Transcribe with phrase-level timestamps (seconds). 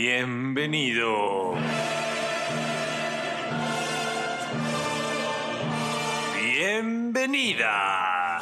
[0.00, 1.56] Bienvenido.
[6.36, 8.40] Bienvenida.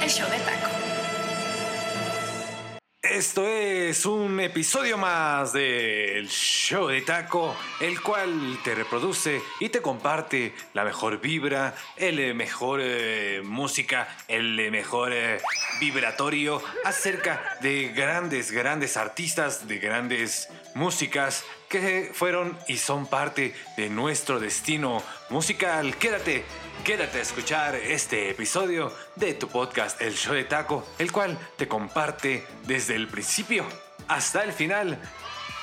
[0.00, 0.70] El show de taco.
[3.02, 3.53] Esto es
[4.06, 10.84] un episodio más del show de taco, el cual te reproduce y te comparte la
[10.84, 15.38] mejor vibra, el mejor eh, música, el mejor eh,
[15.78, 23.88] vibratorio acerca de grandes, grandes artistas, de grandes músicas que fueron y son parte de
[23.90, 25.96] nuestro destino musical.
[25.96, 26.44] Quédate,
[26.84, 31.68] quédate a escuchar este episodio de tu podcast El Show de Taco, el cual te
[31.68, 33.66] comparte desde el principio
[34.08, 34.98] hasta el final.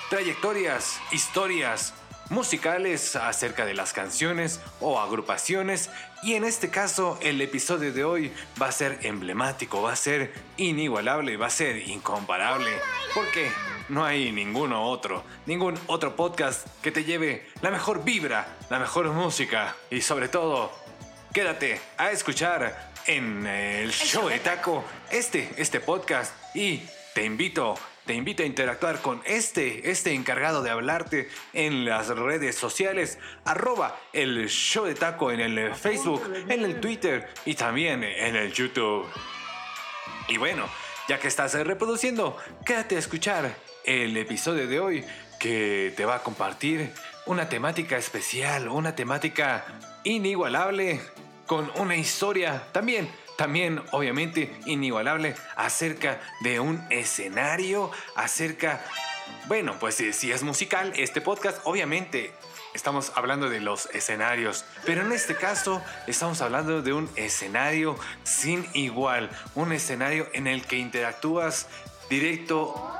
[0.09, 1.93] Trayectorias, historias
[2.31, 5.89] musicales acerca de las canciones o agrupaciones.
[6.23, 10.33] Y en este caso el episodio de hoy va a ser emblemático, va a ser
[10.57, 12.71] inigualable, va a ser incomparable.
[13.13, 13.51] Porque
[13.89, 19.09] no hay ninguno otro, ningún otro podcast que te lleve la mejor vibra, la mejor
[19.11, 19.75] música.
[19.89, 20.71] Y sobre todo
[21.33, 26.33] quédate a escuchar en el show de taco este, este podcast.
[26.55, 26.81] Y
[27.13, 32.55] te invito te invito a interactuar con este, este encargado de hablarte en las redes
[32.55, 38.35] sociales, arroba el show de taco en el Facebook, en el Twitter y también en
[38.35, 39.05] el YouTube.
[40.27, 40.67] Y bueno,
[41.07, 45.05] ya que estás reproduciendo, quédate a escuchar el episodio de hoy
[45.39, 46.91] que te va a compartir
[47.25, 49.65] una temática especial, una temática
[50.03, 51.01] inigualable,
[51.45, 58.81] con una historia también también, obviamente, inigualable acerca de un escenario, acerca,
[59.47, 62.33] bueno, pues si es musical, este podcast, obviamente,
[62.73, 68.67] estamos hablando de los escenarios, pero en este caso estamos hablando de un escenario sin
[68.73, 71.67] igual, un escenario en el que interactúas
[72.09, 72.91] directo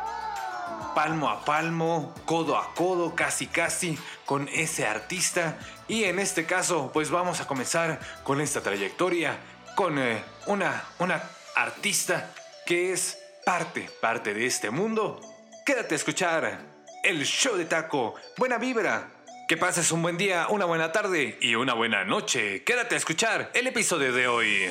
[0.93, 5.57] palmo a palmo, codo a codo, casi casi con ese artista.
[5.87, 9.37] Y en este caso, pues vamos a comenzar con esta trayectoria
[9.81, 11.23] con eh, una, una
[11.55, 12.31] artista
[12.67, 15.19] que es parte, parte de este mundo.
[15.65, 16.59] Quédate a escuchar
[17.03, 18.13] el show de taco.
[18.37, 19.09] Buena vibra.
[19.47, 22.63] Que pases un buen día, una buena tarde y una buena noche.
[22.63, 24.69] Quédate a escuchar el episodio de hoy.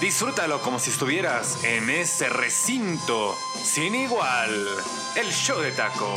[0.00, 4.66] Disfrútalo como si estuvieras en ese recinto sin igual.
[5.14, 6.12] El show de taco.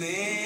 [0.00, 0.39] Me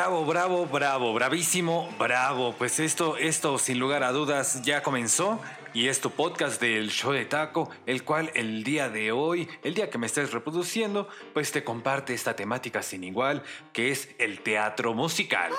[0.00, 2.54] Bravo, bravo, bravo, bravísimo, bravo.
[2.56, 5.38] Pues esto, esto sin lugar a dudas ya comenzó
[5.74, 9.74] y es tu podcast del show de taco, el cual el día de hoy, el
[9.74, 13.42] día que me estés reproduciendo, pues te comparte esta temática sin igual,
[13.74, 15.52] que es el teatro musical.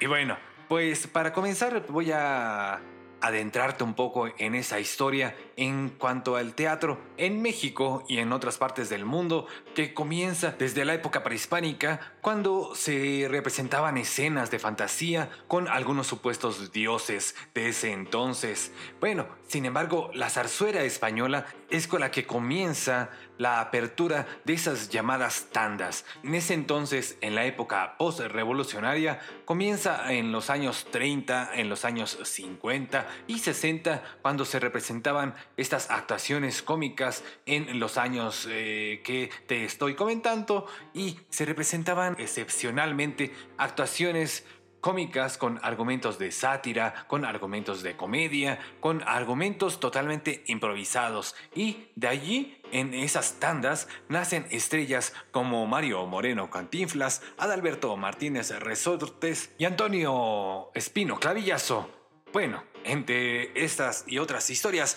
[0.00, 0.36] Y bueno,
[0.66, 2.80] pues para comenzar voy a
[3.20, 8.58] adentrarte un poco en esa historia en cuanto al teatro en México y en otras
[8.58, 15.30] partes del mundo que comienza desde la época prehispánica cuando se representaban escenas de fantasía
[15.48, 18.72] con algunos supuestos dioses de ese entonces.
[19.00, 24.90] Bueno, sin embargo, la zarzuela española es con la que comienza la apertura de esas
[24.90, 26.04] llamadas tandas.
[26.22, 32.18] En ese entonces, en la época post-revolucionaria, comienza en los años 30, en los años
[32.22, 39.64] 50 y 60, cuando se representaban estas actuaciones cómicas en los años eh, que te
[39.64, 44.44] estoy comentando y se representaban excepcionalmente actuaciones
[44.80, 51.34] cómicas con argumentos de sátira, con argumentos de comedia, con argumentos totalmente improvisados.
[51.54, 59.54] Y de allí, en esas tandas, nacen estrellas como Mario Moreno Cantinflas, Adalberto Martínez Resortes
[59.58, 61.90] y Antonio Espino Clavillazo.
[62.32, 64.96] Bueno, entre estas y otras historias,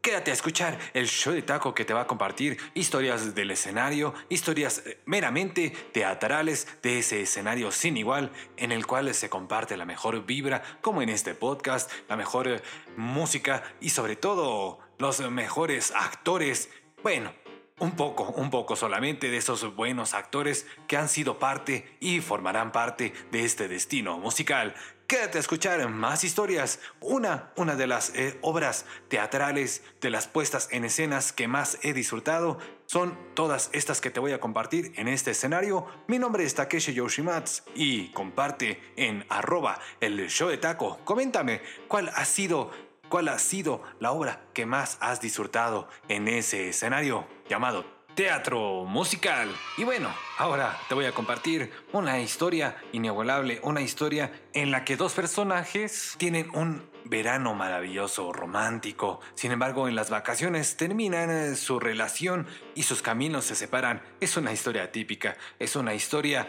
[0.00, 4.14] Quédate a escuchar el show de taco que te va a compartir historias del escenario,
[4.28, 9.84] historias eh, meramente teatrales de ese escenario sin igual en el cual se comparte la
[9.84, 12.62] mejor vibra, como en este podcast, la mejor eh,
[12.96, 16.70] música y sobre todo los mejores actores.
[17.02, 17.32] Bueno,
[17.80, 22.70] un poco, un poco solamente de esos buenos actores que han sido parte y formarán
[22.70, 24.74] parte de este destino musical.
[25.08, 26.80] Quédate a escuchar más historias.
[27.00, 31.94] Una, una de las eh, obras teatrales, de las puestas en escenas que más he
[31.94, 35.86] disfrutado, son todas estas que te voy a compartir en este escenario.
[36.08, 40.98] Mi nombre es Takeshi Yoshimatsu y comparte en arroba el show de taco.
[41.06, 42.70] Coméntame cuál ha sido
[43.08, 49.48] ¿Cuál ha sido la obra que más has disfrutado en ese escenario llamado teatro musical?
[49.76, 54.96] Y bueno, ahora te voy a compartir una historia inigualable, una historia en la que
[54.96, 59.20] dos personajes tienen un verano maravilloso, romántico.
[59.36, 64.02] Sin embargo, en las vacaciones terminan eh, su relación y sus caminos se separan.
[64.18, 66.48] Es una historia típica, es una historia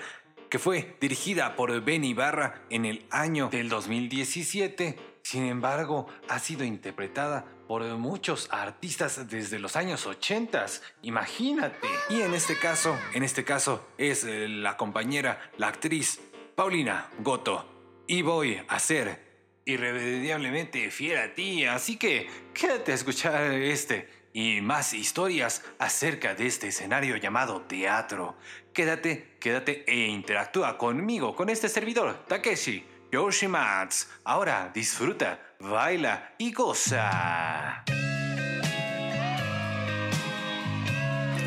[0.49, 4.97] que fue dirigida por Ben Ibarra en el año del 2017
[5.29, 10.65] sin embargo, ha sido interpretada por muchos artistas desde los años 80.
[11.03, 11.87] Imagínate.
[12.09, 16.19] Y en este caso, en este caso es eh, la compañera, la actriz
[16.55, 18.03] Paulina Goto.
[18.07, 19.23] Y voy a ser
[19.65, 26.47] irremediablemente fiel a ti, así que quédate a escuchar este y más historias acerca de
[26.47, 28.35] este escenario llamado teatro.
[28.73, 34.07] Quédate, quédate e interactúa conmigo, con este servidor, Takeshi Yoshimatsu.
[34.23, 37.83] Ahora disfruta, baila y goza.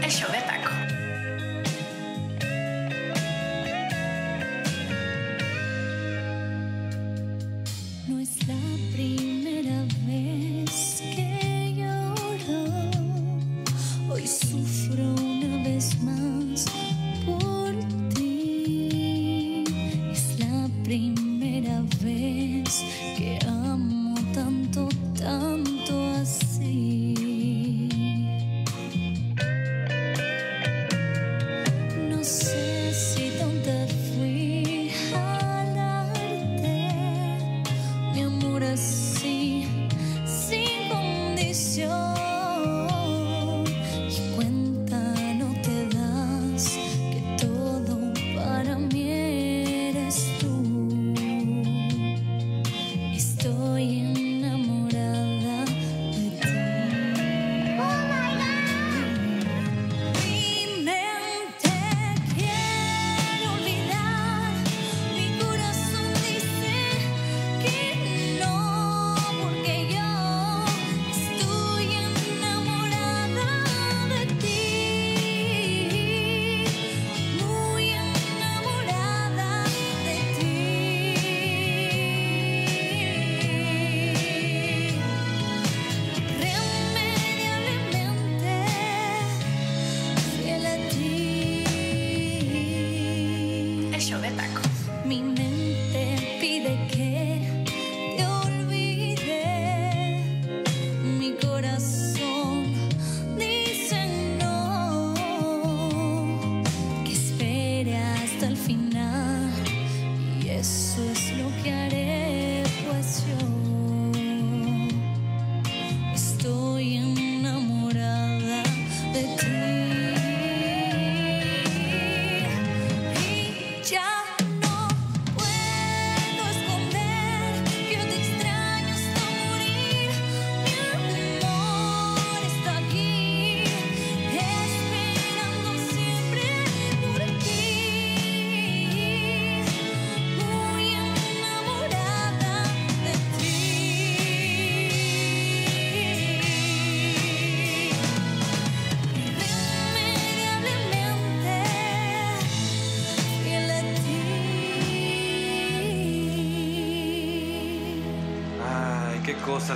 [0.02, 0.81] El show de taco.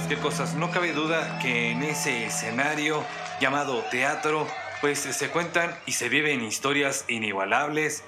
[0.08, 0.54] Qué cosas.
[0.54, 3.04] No cabe duda que en ese escenario
[3.40, 4.46] llamado teatro,
[4.80, 8.02] pues se cuentan y se viven historias inigualables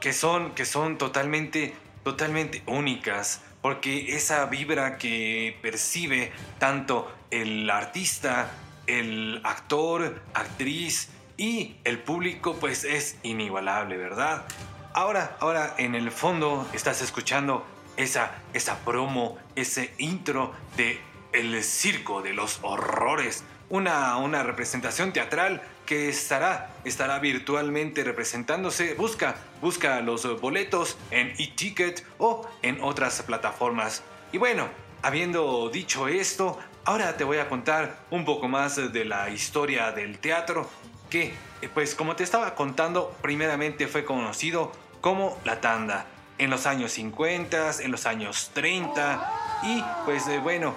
[0.00, 3.42] que son, que son totalmente, totalmente únicas.
[3.60, 8.50] Porque esa vibra que percibe tanto el artista,
[8.86, 14.46] el actor, actriz y el público, pues es inigualable, ¿verdad?
[14.94, 17.66] Ahora, ahora en el fondo estás escuchando
[17.96, 21.00] esa, esa promo, ese intro de
[21.32, 23.44] El Circo de los Horrores.
[23.70, 28.94] Una, una representación teatral que estará, estará virtualmente representándose.
[28.94, 34.02] Busca, busca los boletos en eTicket o en otras plataformas.
[34.32, 34.68] Y bueno,
[35.02, 40.18] habiendo dicho esto, ahora te voy a contar un poco más de la historia del
[40.18, 40.68] teatro
[41.10, 41.34] que,
[41.72, 46.06] pues como te estaba contando, primeramente fue conocido como La Tanda
[46.38, 49.32] en los años 50, en los años 30
[49.64, 50.74] y pues eh, bueno,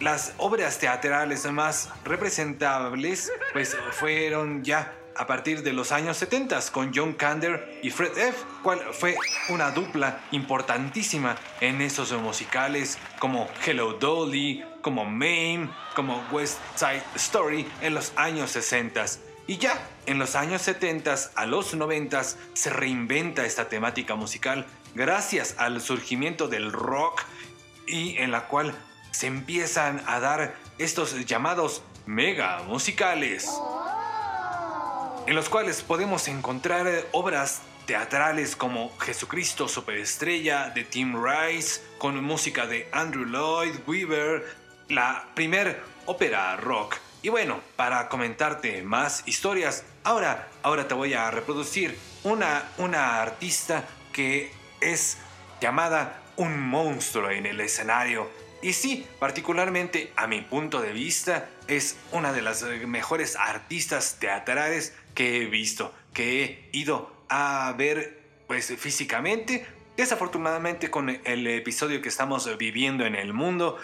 [0.00, 6.92] las obras teatrales más representables pues fueron ya a partir de los años 70 con
[6.94, 9.16] John Kander y Fred F, cual fue
[9.48, 17.66] una dupla importantísima en esos musicales como Hello Dolly, como Mame, como West Side Story
[17.82, 19.04] en los años 60.
[19.48, 25.54] Y ya en los años 70 a los 90 se reinventa esta temática musical gracias
[25.58, 27.22] al surgimiento del rock
[27.86, 28.74] y en la cual
[29.10, 33.48] se empiezan a dar estos llamados mega musicales,
[35.26, 42.66] en los cuales podemos encontrar obras teatrales como Jesucristo Superestrella de Tim Rice, con música
[42.66, 44.44] de Andrew Lloyd Webber,
[44.88, 46.96] la primer ópera rock.
[47.22, 53.84] Y bueno, para comentarte más historias, ahora, ahora te voy a reproducir una, una artista
[54.12, 55.18] que es
[55.60, 58.30] llamada un monstruo en el escenario.
[58.62, 64.94] Y sí, particularmente a mi punto de vista, es una de las mejores artistas teatrales
[65.14, 69.66] que he visto, que he ido a ver pues físicamente.
[69.96, 73.78] Desafortunadamente con el episodio que estamos viviendo en el mundo,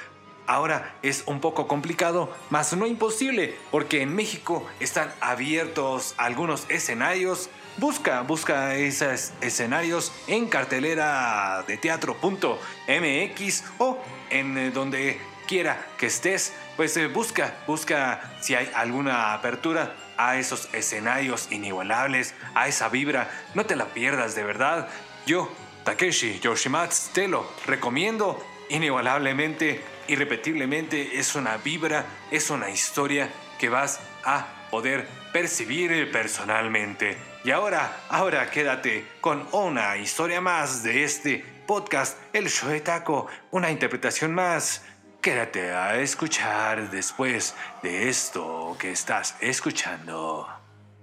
[0.46, 7.50] ahora es un poco complicado, mas no imposible, porque en México están abiertos algunos escenarios.
[7.76, 13.98] Busca, busca esos escenarios en cartelera de teatro.mx o
[14.30, 20.36] en eh, donde quiera que estés, pues eh, busca, busca si hay alguna apertura a
[20.36, 23.28] esos escenarios inigualables, a esa vibra.
[23.54, 24.88] No te la pierdas, de verdad.
[25.26, 25.50] Yo,
[25.82, 31.18] Takeshi Yoshimatsu, te lo recomiendo inigualablemente, irrepetiblemente.
[31.18, 37.33] Es una vibra, es una historia que vas a poder percibir personalmente.
[37.44, 43.26] Y ahora, ahora quédate con una historia más de este podcast, El Show de Taco,
[43.50, 44.82] una interpretación más.
[45.20, 50.48] Quédate a escuchar después de esto que estás escuchando.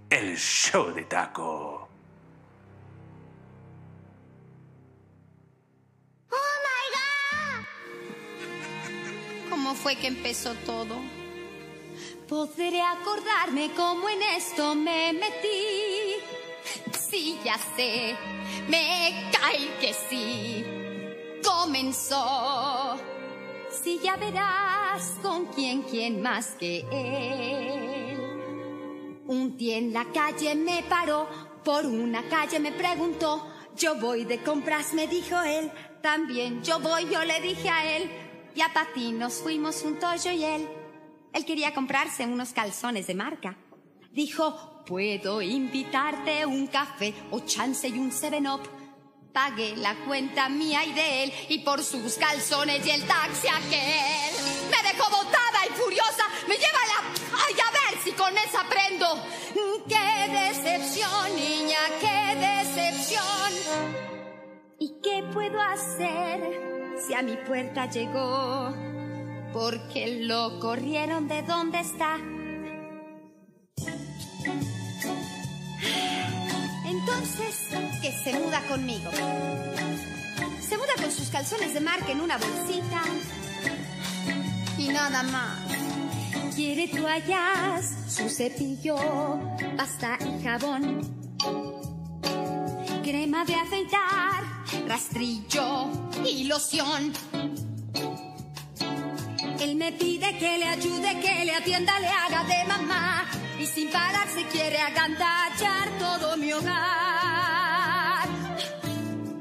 [0.10, 1.88] El Show de Taco.
[9.48, 11.00] ¿Cómo fue que empezó todo?
[12.28, 15.91] Podré acordarme cómo en esto me metí.
[17.44, 18.16] Ya sé,
[18.68, 20.66] me cae que sí.
[21.44, 22.98] Comenzó.
[23.70, 28.20] Si ya verás con quién, quién más que él.
[29.28, 31.28] Un día en la calle me paró,
[31.64, 33.48] por una calle me preguntó.
[33.76, 35.72] Yo voy de compras, me dijo él.
[36.02, 38.12] También yo voy, yo le dije a él.
[38.56, 40.68] Y a Pati nos fuimos juntos yo y él.
[41.34, 43.58] Él quería comprarse unos calzones de marca.
[44.12, 48.62] Dijo, puedo invitarte un café o chance y un seven up.
[49.34, 54.34] Pagué la cuenta mía y de él y por sus calzones y el taxi aquel.
[54.70, 56.26] Me dejó botada y furiosa.
[56.48, 57.38] Me lleva la...
[57.46, 59.08] Ay, a ver si con esa prendo.
[59.88, 61.80] ¡Qué decepción, niña!
[62.02, 63.22] ¡Qué decepción!
[64.80, 68.74] ¿Y qué puedo hacer si a mi puerta llegó?
[69.54, 72.18] Porque lo corrieron de donde está.
[77.22, 77.68] Entonces,
[78.02, 79.12] Que se muda conmigo.
[80.68, 83.04] Se muda con sus calzones de marca en una bolsita.
[84.78, 85.60] Y nada más.
[86.56, 88.96] quiere toallas, su cepillo,
[89.78, 91.02] pasta y jabón.
[93.04, 94.44] Crema de afeitar,
[94.88, 95.88] Rastrillo
[96.26, 97.14] y loción.
[99.60, 103.41] Él me pide que le ayude, que le atienda, le haga de mamá.
[103.62, 108.28] Y sin parar se quiere agandallar todo mi hogar.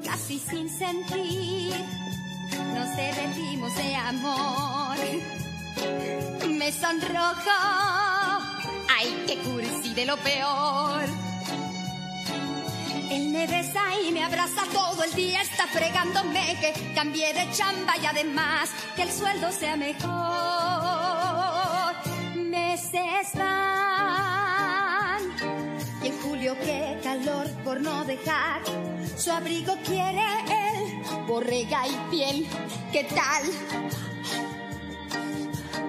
[0.05, 1.75] Casi sin sentir
[2.75, 4.97] nos derretimos de amor.
[6.49, 7.51] Me sonrojo,
[8.95, 11.01] ay, qué cursi de lo peor.
[13.11, 17.97] Él me besa y me abraza todo el día, está fregándome que cambié de chamba
[17.97, 21.60] y además que el sueldo sea mejor.
[22.81, 25.21] Meses van
[26.03, 28.63] y en julio qué calor por no dejar
[29.19, 32.47] su abrigo quiere él, borrega y piel,
[32.91, 33.43] ¿qué tal?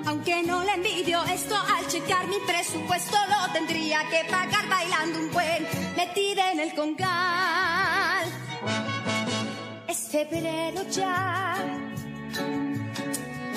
[0.06, 5.32] Aunque no le envidio esto al checar mi presupuesto lo tendría que pagar bailando un
[5.32, 8.26] buen metida en el congal.
[9.88, 11.56] Es febrero ya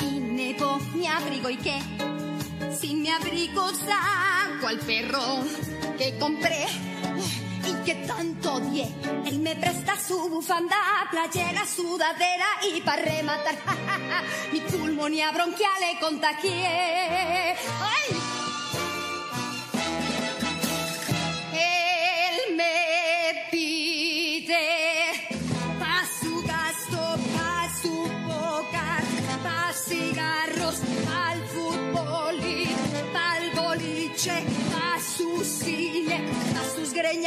[0.02, 2.13] y nevó mi abrigo y qué.
[2.78, 5.44] Sin mi abrigo saco al perro
[5.98, 6.66] que compré
[7.66, 8.88] y que tanto odié.
[9.26, 10.76] Él me presta su bufanda,
[11.10, 13.54] playera, sudadera y para rematar
[14.52, 17.54] mi pulmonía bronquial le contagié.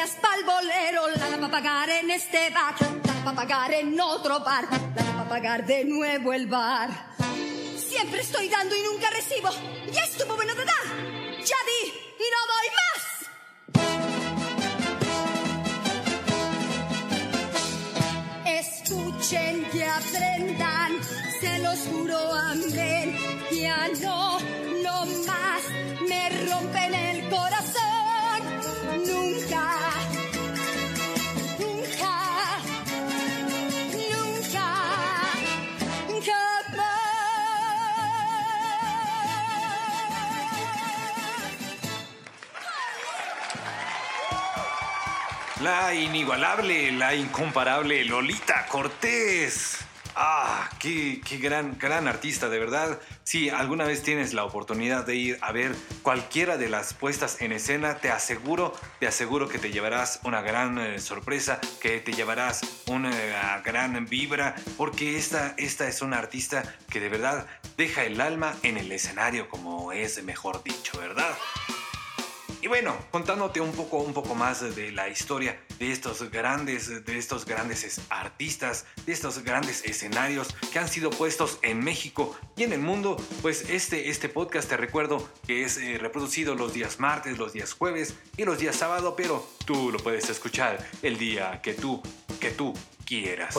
[0.07, 3.99] Greñas, pa'l bolero, la va a pagar en este bar, la va a pagar en
[3.99, 4.65] otro bar,
[4.95, 6.89] la va a pagar de nuevo el bar.
[7.77, 9.49] Siempre estoy dando y nunca recibo.
[9.91, 10.83] Ya estuvo bueno de dar.
[11.43, 13.03] Ya di y no doy más.
[18.45, 21.01] Escuchen y aprendan,
[21.39, 23.17] se los juro, amén.
[23.51, 24.39] Ya no,
[24.83, 25.63] no más
[26.07, 27.96] me rompen el corazón.
[45.61, 49.79] La inigualable, la incomparable Lolita Cortés.
[50.15, 52.99] Ah, qué, qué gran, gran artista, de verdad.
[53.23, 57.51] Si alguna vez tienes la oportunidad de ir a ver cualquiera de las puestas en
[57.53, 62.61] escena, te aseguro, te aseguro que te llevarás una gran eh, sorpresa, que te llevarás
[62.85, 68.55] una gran vibra, porque esta, esta es una artista que de verdad deja el alma
[68.61, 71.35] en el escenario, como es mejor dicho, ¿verdad?
[72.61, 77.17] Y bueno, contándote un poco, un poco más de la historia de estos grandes, de
[77.17, 82.63] estos grandes es- artistas, de estos grandes escenarios que han sido puestos en México y
[82.63, 86.99] en el mundo, pues este, este podcast te recuerdo que es eh, reproducido los días
[86.99, 91.61] martes, los días jueves y los días sábado, pero tú lo puedes escuchar el día
[91.61, 92.01] que tú,
[92.39, 92.73] que tú
[93.05, 93.55] quieras.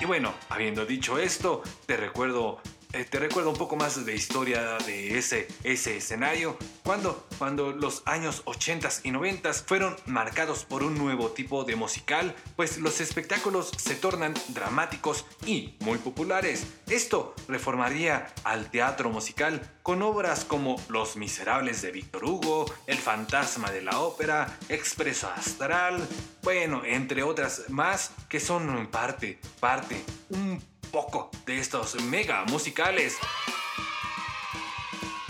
[0.00, 2.60] Y bueno, habiendo dicho esto, te recuerdo,
[2.92, 6.56] eh, te recuerdo un poco más de historia de ese, ese escenario.
[6.82, 12.34] Cuando, cuando los años 80 y 90 fueron marcados por un nuevo tipo de musical,
[12.56, 16.66] pues los espectáculos se tornan dramáticos y muy populares.
[16.88, 23.70] Esto reformaría al teatro musical con obras como Los Miserables de Víctor Hugo, El Fantasma
[23.70, 26.06] de la Ópera, Expreso Astral,
[26.42, 33.16] bueno, entre otras más que son parte, parte, un poco de estos mega musicales.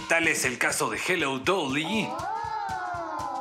[0.09, 2.09] Tal es el caso de Hello Dolly.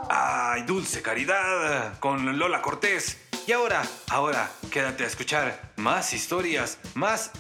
[0.10, 3.20] Ay, Dulce Caridad con Lola Cortés.
[3.48, 7.32] Y ahora, ahora, quédate a escuchar más historias, más,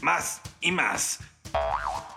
[0.00, 1.20] más y más.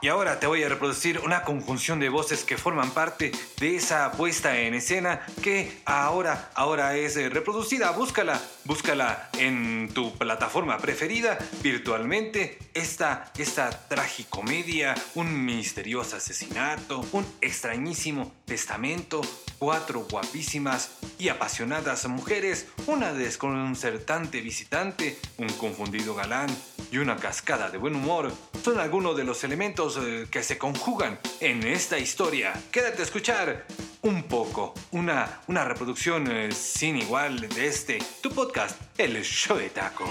[0.06, 4.12] Y ahora te voy a reproducir una conjunción de voces que forman parte de esa
[4.12, 7.90] puesta en escena que ahora, ahora es eh, reproducida.
[7.90, 12.60] Búscala, búscala en tu plataforma preferida virtualmente.
[12.76, 19.22] Esta, esta tragicomedia, un misterioso asesinato, un extrañísimo testamento,
[19.58, 26.48] cuatro guapísimas y apasionadas mujeres, una desconcertante visitante, un confundido galán
[26.92, 28.32] y una cascada de buen humor
[28.64, 32.54] son algunos de los elementos eh, que se conjugan en esta historia.
[32.72, 33.66] Quédate a escuchar
[34.02, 39.70] un poco, una, una reproducción eh, sin igual de este, tu podcast, El Show de
[39.70, 40.06] Taco.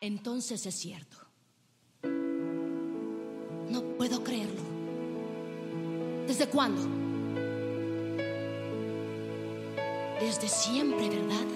[0.00, 1.16] Entonces es cierto.
[3.68, 4.25] No puedo.
[6.38, 6.82] ¿Desde cuándo?
[10.20, 11.46] Desde siempre, ¿verdad?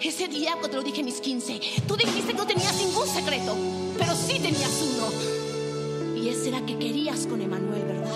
[0.00, 3.06] Ese día cuando te lo dije en mis 15, tú dijiste que no tenías ningún
[3.06, 3.54] secreto,
[3.96, 6.16] pero sí tenías uno.
[6.20, 8.10] Y ese era que querías con Emanuel, ¿verdad?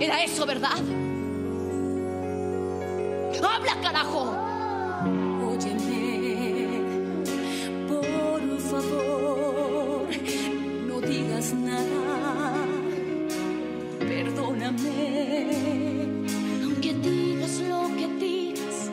[0.00, 0.78] Era eso, ¿verdad?
[3.42, 4.36] ¡Habla, carajo!
[5.44, 6.68] Óyeme,
[7.88, 10.06] por favor,
[10.86, 12.13] no digas nada
[14.14, 15.48] perdóname.
[16.62, 18.90] Aunque digas lo que digas,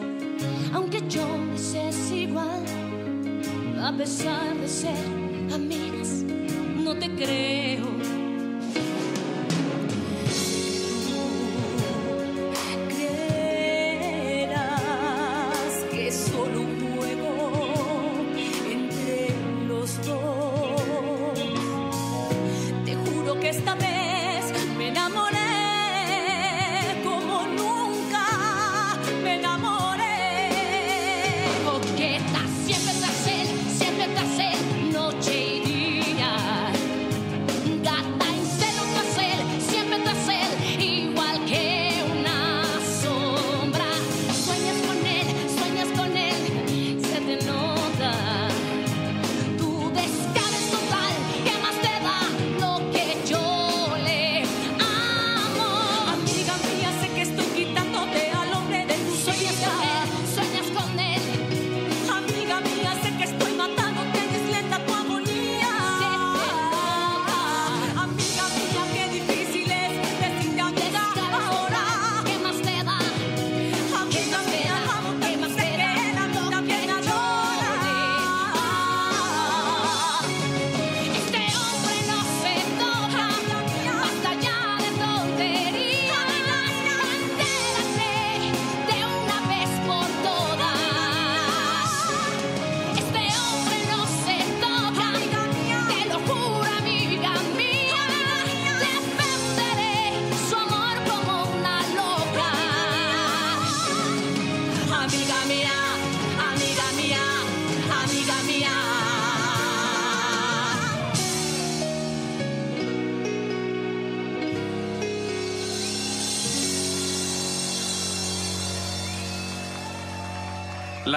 [0.74, 2.64] aunque llores es igual,
[3.80, 5.06] a pesar de ser
[5.54, 6.24] amigas,
[6.84, 7.51] no te creo.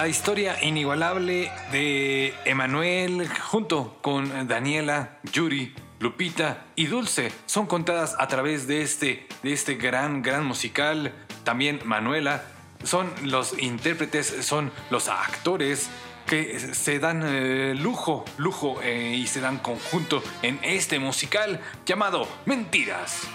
[0.05, 8.27] La historia inigualable de Emanuel junto con Daniela, Yuri, Lupita y Dulce son contadas a
[8.27, 11.11] través de este, de este gran, gran musical.
[11.43, 12.43] También Manuela
[12.83, 15.89] son los intérpretes, son los actores
[16.27, 22.27] que se dan eh, lujo, lujo eh, y se dan conjunto en este musical llamado
[22.45, 23.27] Mentiras.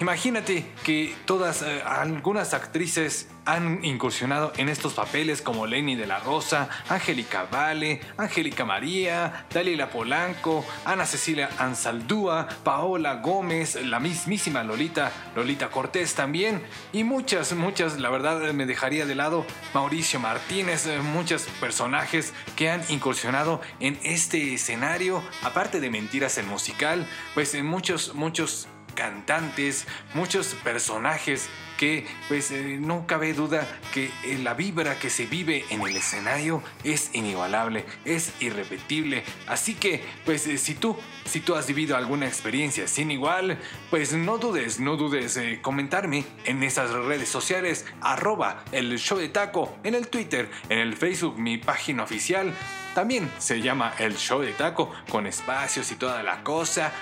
[0.00, 6.20] Imagínate que todas, eh, algunas actrices han incursionado en estos papeles como Lenny de la
[6.20, 15.12] Rosa, Angélica Vale, Angélica María, Dalila Polanco, Ana Cecilia Ansaldúa, Paola Gómez, la mismísima Lolita,
[15.36, 16.62] Lolita Cortés también,
[16.94, 22.70] y muchas, muchas, la verdad me dejaría de lado Mauricio Martínez, eh, muchos personajes que
[22.70, 29.86] han incursionado en este escenario, aparte de Mentiras el musical, pues en muchos, muchos cantantes,
[30.14, 31.48] muchos personajes
[31.80, 35.96] que pues eh, no cabe duda que eh, la vibra que se vive en el
[35.96, 39.24] escenario es inigualable, es irrepetible.
[39.46, 44.12] Así que pues eh, si tú si tú has vivido alguna experiencia sin igual, pues
[44.12, 49.94] no dudes, no dudes comentarme en esas redes sociales arroba el show de taco, en
[49.94, 52.52] el Twitter, en el Facebook, mi página oficial.
[52.94, 56.92] También se llama el show de taco con espacios y toda la cosa.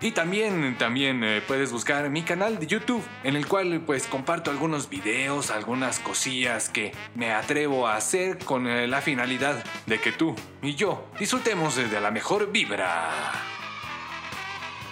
[0.00, 4.50] Y también, también eh, puedes buscar mi canal de YouTube, en el cual pues comparto
[4.50, 10.12] algunos videos, algunas cosillas que me atrevo a hacer con eh, la finalidad de que
[10.12, 13.10] tú y yo disfrutemos de la mejor vibra.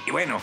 [0.07, 0.41] Y bueno,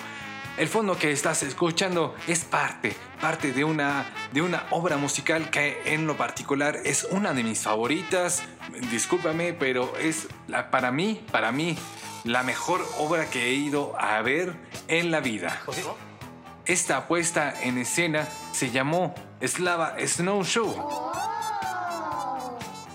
[0.57, 5.81] el fondo que estás escuchando es parte, parte de una, de una obra musical que
[5.85, 8.43] en lo particular es una de mis favoritas.
[8.91, 10.27] Discúlpame, pero es
[10.69, 11.77] para mí, para mí,
[12.23, 14.55] la mejor obra que he ido a ver
[14.87, 15.61] en la vida.
[16.65, 21.11] Esta puesta en escena se llamó Slava Snow Show.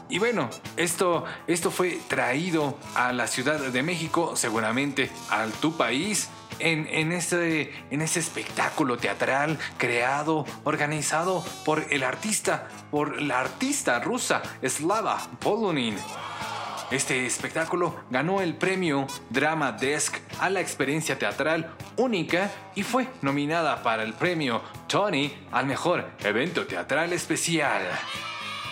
[0.09, 6.29] Y bueno, esto, esto fue traído a la Ciudad de México, seguramente a tu país,
[6.61, 13.99] en, en, ese, en ese espectáculo teatral creado, organizado por el artista, por la artista
[13.99, 15.97] rusa Slava Polonin.
[16.91, 23.83] Este espectáculo ganó el premio Drama Desk a la experiencia teatral única y fue nominada
[23.83, 27.83] para el premio Tony al mejor evento teatral especial.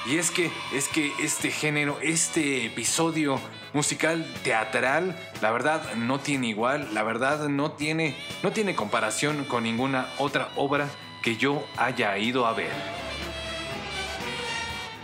[0.06, 3.40] Y es que, es que este género, este episodio
[3.72, 9.64] musical teatral, la verdad no tiene igual, la verdad no tiene, no tiene comparación con
[9.64, 10.88] ninguna otra obra
[11.20, 12.70] que yo haya ido a ver.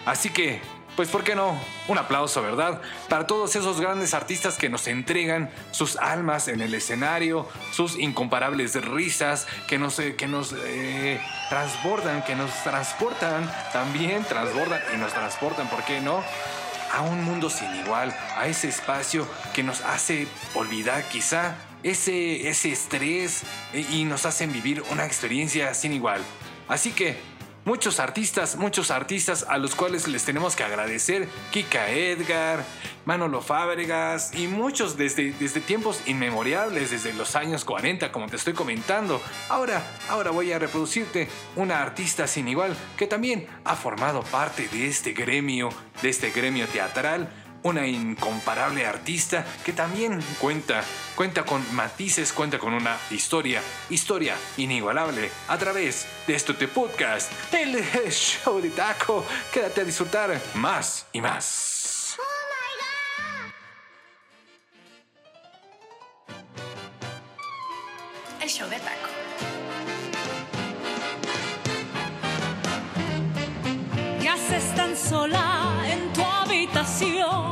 [0.07, 0.61] Así que,
[0.97, 1.59] pues ¿por qué no?
[1.89, 2.81] Un aplauso, ¿verdad?
[3.09, 8.75] Para todos esos grandes artistas que nos entregan sus almas en el escenario, sus incomparables
[8.85, 15.13] risas, que nos, eh, que nos eh, transbordan, que nos transportan, también transbordan y nos
[15.13, 16.23] transportan, ¿por qué no?
[16.93, 22.73] A un mundo sin igual, a ese espacio que nos hace olvidar quizá ese, ese
[22.73, 26.23] estrés eh, y nos hacen vivir una experiencia sin igual.
[26.69, 27.30] Así que
[27.65, 31.29] muchos artistas, muchos artistas a los cuales les tenemos que agradecer.
[31.51, 32.65] Kika Edgar,
[33.05, 38.55] Manolo Fábregas y muchos desde, desde tiempos inmemoriales, desde los años 40, como te estoy
[38.55, 39.21] comentando.
[39.49, 44.87] Ahora, ahora voy a reproducirte una artista sin igual que también ha formado parte de
[44.87, 45.71] este gremio,
[46.03, 47.29] de este gremio teatral
[47.63, 50.83] una incomparable artista que también cuenta,
[51.15, 57.83] cuenta con matices, cuenta con una historia, historia inigualable a través de este podcast, el
[58.11, 59.25] show de taco.
[59.53, 62.17] Quédate a disfrutar más y más.
[68.41, 69.09] El show de taco.
[74.21, 77.50] ¿Qué haces tan sola en tu habitación?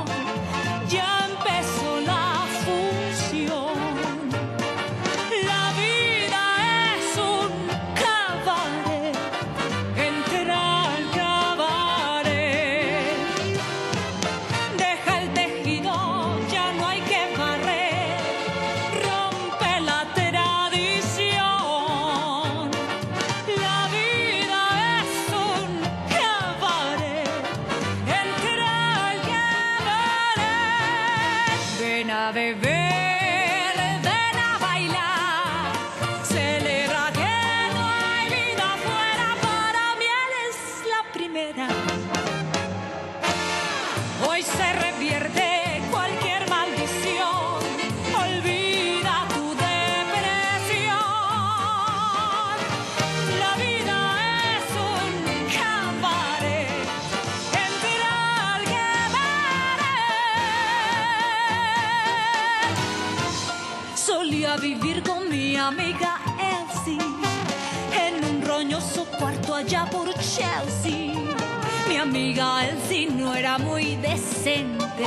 [72.18, 75.06] Amiga Elsie no era muy decente.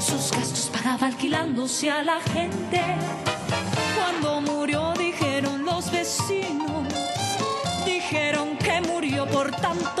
[0.00, 2.80] Sus gastos pagaba alquilándose a la gente.
[3.94, 6.88] Cuando murió dijeron los vecinos,
[7.84, 9.97] dijeron que murió por tanto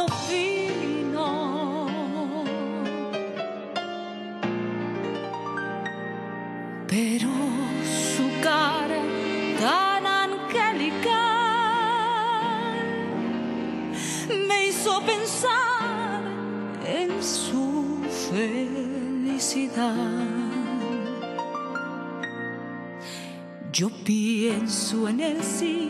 [23.72, 25.88] Yo pienso en él sí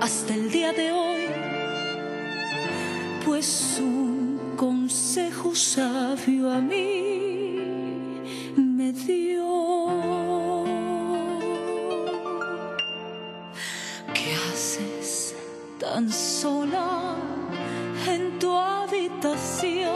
[0.00, 1.26] hasta el día de hoy,
[3.26, 7.58] pues un consejo sabio a mí
[8.56, 10.64] me dio.
[14.14, 15.36] ¿Qué haces
[15.78, 17.16] tan sola
[18.08, 19.93] en tu habitación?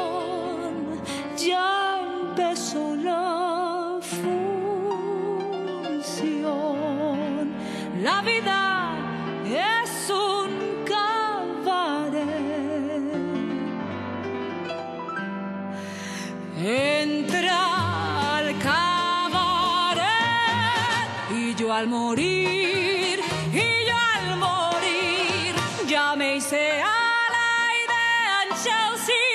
[21.79, 23.21] Al morir,
[23.53, 25.55] y yo al morir,
[25.87, 26.99] ya me hice a
[27.37, 27.51] la
[27.85, 29.28] idea en Chelsea.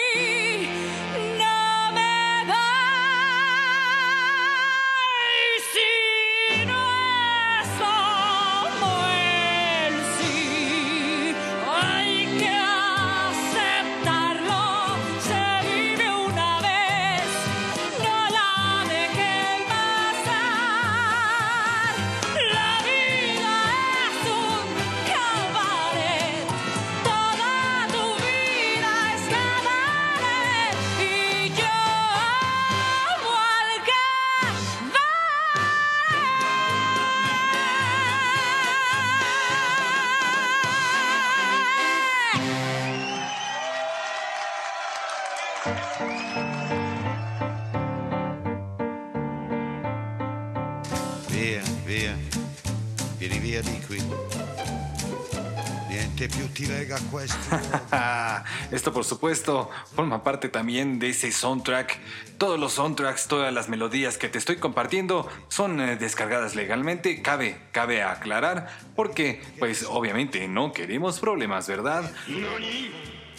[58.74, 62.00] Esto por supuesto forma parte también de ese soundtrack.
[62.40, 67.22] Todos los soundtracks, todas las melodías que te estoy compartiendo son eh, descargadas legalmente.
[67.22, 72.12] Cabe, cabe aclarar porque pues obviamente no queremos problemas, ¿verdad?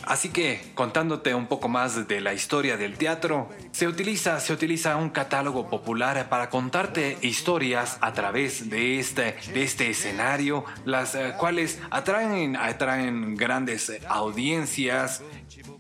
[0.06, 4.96] Así que, contándote un poco más de la historia del teatro, se utiliza, se utiliza
[4.96, 11.34] un catálogo popular para contarte historias a través de este, de este escenario, las eh,
[11.38, 15.22] cuales atraen, atraen grandes eh, audiencias.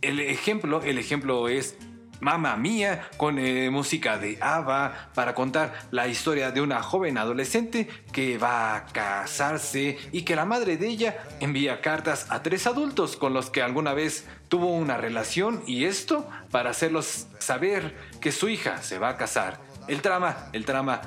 [0.00, 1.76] El ejemplo, el ejemplo es
[2.20, 7.88] Mamma Mía con eh, música de ABBA para contar la historia de una joven adolescente
[8.12, 13.16] que va a casarse y que la madre de ella envía cartas a tres adultos
[13.16, 18.48] con los que alguna vez tuvo una relación y esto para hacerlos saber que su
[18.48, 19.58] hija se va a casar.
[19.88, 21.00] El trama, el trama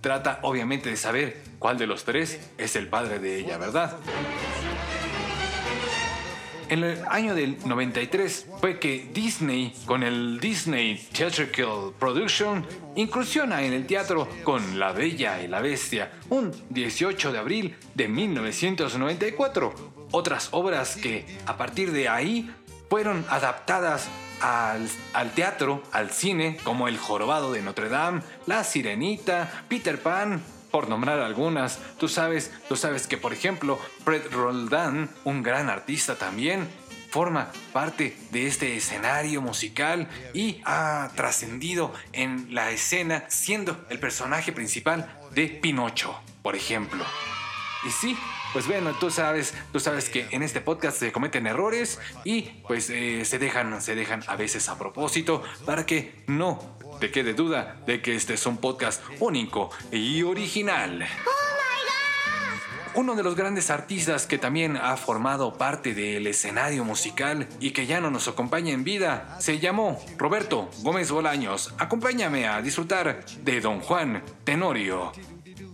[0.00, 3.96] trata obviamente de saber cuál de los tres es el padre de ella, ¿verdad?
[6.74, 12.66] En el año del 93 fue que Disney, con el Disney Theatrical Production,
[12.96, 18.08] incursiona en el teatro con La Bella y la Bestia, un 18 de abril de
[18.08, 19.72] 1994.
[20.10, 22.52] Otras obras que a partir de ahí
[22.90, 24.08] fueron adaptadas
[24.40, 30.42] al, al teatro, al cine, como El Jorobado de Notre Dame, La Sirenita, Peter Pan,
[30.74, 36.16] por nombrar algunas, tú sabes, tú sabes que por ejemplo Fred Roldán, un gran artista
[36.16, 36.68] también,
[37.10, 44.50] forma parte de este escenario musical y ha trascendido en la escena siendo el personaje
[44.50, 47.04] principal de Pinocho, por ejemplo.
[47.86, 48.18] Y sí,
[48.54, 52.88] pues bueno, tú sabes, tú sabes que en este podcast se cometen errores y pues
[52.88, 57.76] eh, se dejan, se dejan a veces a propósito para que no te quede duda
[57.84, 61.04] de que este es un podcast único y original.
[62.94, 67.86] Uno de los grandes artistas que también ha formado parte del escenario musical y que
[67.86, 71.74] ya no nos acompaña en vida se llamó Roberto Gómez Bolaños.
[71.78, 75.10] Acompáñame a disfrutar de Don Juan Tenorio.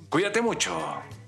[0.09, 1.20] Cuídate mucho.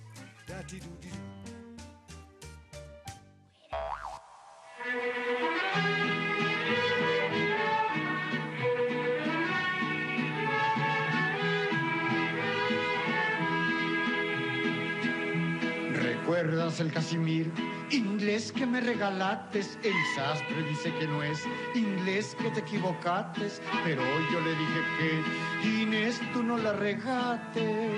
[15.92, 17.52] ¿Recuerdas el Casimir?
[17.90, 21.44] Inglés que me regalates, el sastre dice que no es
[21.74, 27.90] inglés que te equivocates, pero hoy yo le dije que Inés tú no la regates.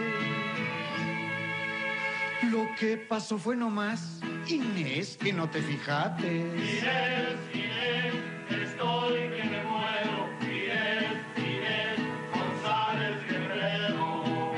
[2.50, 6.24] Lo que pasó fue nomás, Inés, que no te fijates.
[6.24, 8.14] Inés, Inés,
[8.51, 10.28] estoy que me muero.
[10.42, 12.01] Inés, Inés,
[12.32, 14.53] González Guerrero.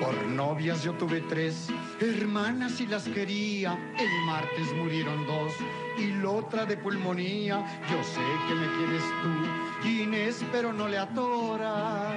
[0.00, 1.68] Por novias yo tuve tres,
[2.00, 3.78] hermanas y las quería.
[3.98, 5.52] El martes murieron dos
[5.98, 7.64] y la otra de pulmonía.
[7.90, 12.14] Yo sé que me quieres tú, Inés, pero no le atora.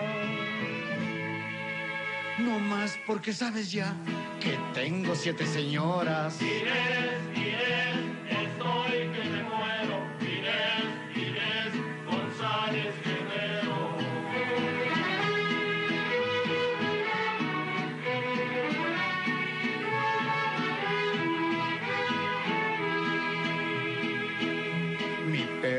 [2.39, 3.93] No más porque sabes ya
[4.39, 6.41] que tengo siete señoras.
[6.41, 7.97] Inés, Inés,
[8.29, 10.07] estoy que me muero.
[10.21, 11.73] Inés, Inés,
[12.09, 13.10] González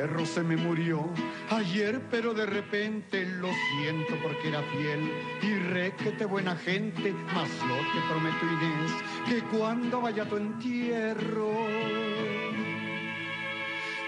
[0.03, 1.09] perro se me murió
[1.51, 5.01] ayer, pero de repente lo siento porque era fiel
[5.41, 7.15] y requete buena gente.
[7.33, 8.93] Mas yo te prometo, Inés,
[9.29, 11.53] que cuando vaya a tu entierro,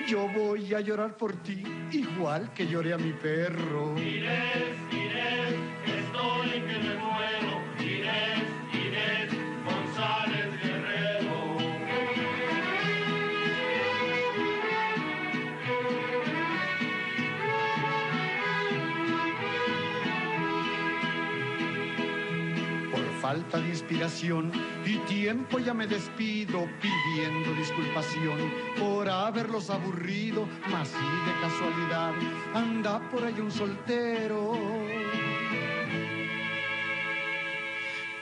[0.09, 3.97] yo voy a llorar por ti, igual que lloré a mi perro.
[3.97, 5.55] Inés, Inés,
[5.87, 7.63] estoy que me muero.
[7.79, 8.43] Inés,
[8.73, 9.31] Inés,
[9.65, 11.24] González Guerrero.
[23.25, 24.53] Falta de inspiración
[24.85, 32.13] y tiempo ya me despido pidiendo disculpación por haberlos aburrido, mas si de casualidad
[32.53, 34.53] anda por ahí un soltero.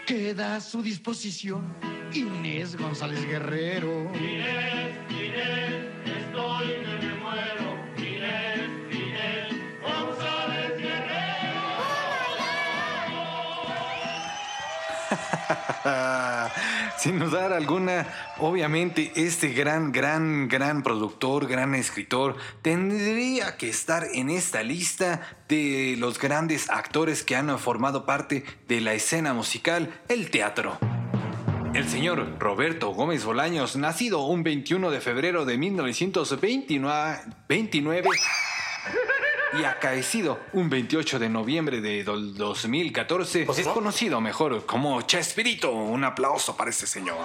[0.06, 1.74] Queda a su disposición
[2.12, 4.06] Inés González Guerrero.
[16.98, 18.06] Sin dudar alguna,
[18.38, 25.96] obviamente este gran, gran, gran productor, gran escritor, tendría que estar en esta lista de
[25.98, 30.78] los grandes actores que han formado parte de la escena musical, el teatro.
[31.74, 38.08] El señor Roberto Gómez Bolaños, nacido un 21 de febrero de 1929
[39.58, 45.72] y acaecido un 28 de noviembre de do- 2014, es conocido mejor como Chespirito.
[45.72, 47.16] Un aplauso para ese señor.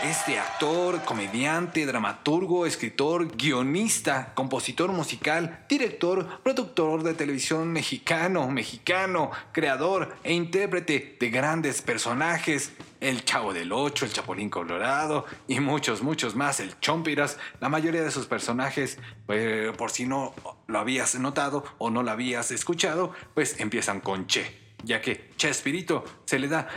[0.00, 10.14] Este actor, comediante, dramaturgo, escritor, guionista, compositor musical, director, productor de televisión mexicano, mexicano, creador
[10.22, 16.34] e intérprete de grandes personajes, el Chavo del Ocho, el Chapulín Colorado y muchos, muchos
[16.34, 17.38] más, el Chompiras.
[17.60, 20.34] La mayoría de sus personajes, eh, por si no
[20.66, 26.04] lo habías notado o no lo habías escuchado, pues empiezan con Che, ya que Chespirito
[26.24, 26.68] se le da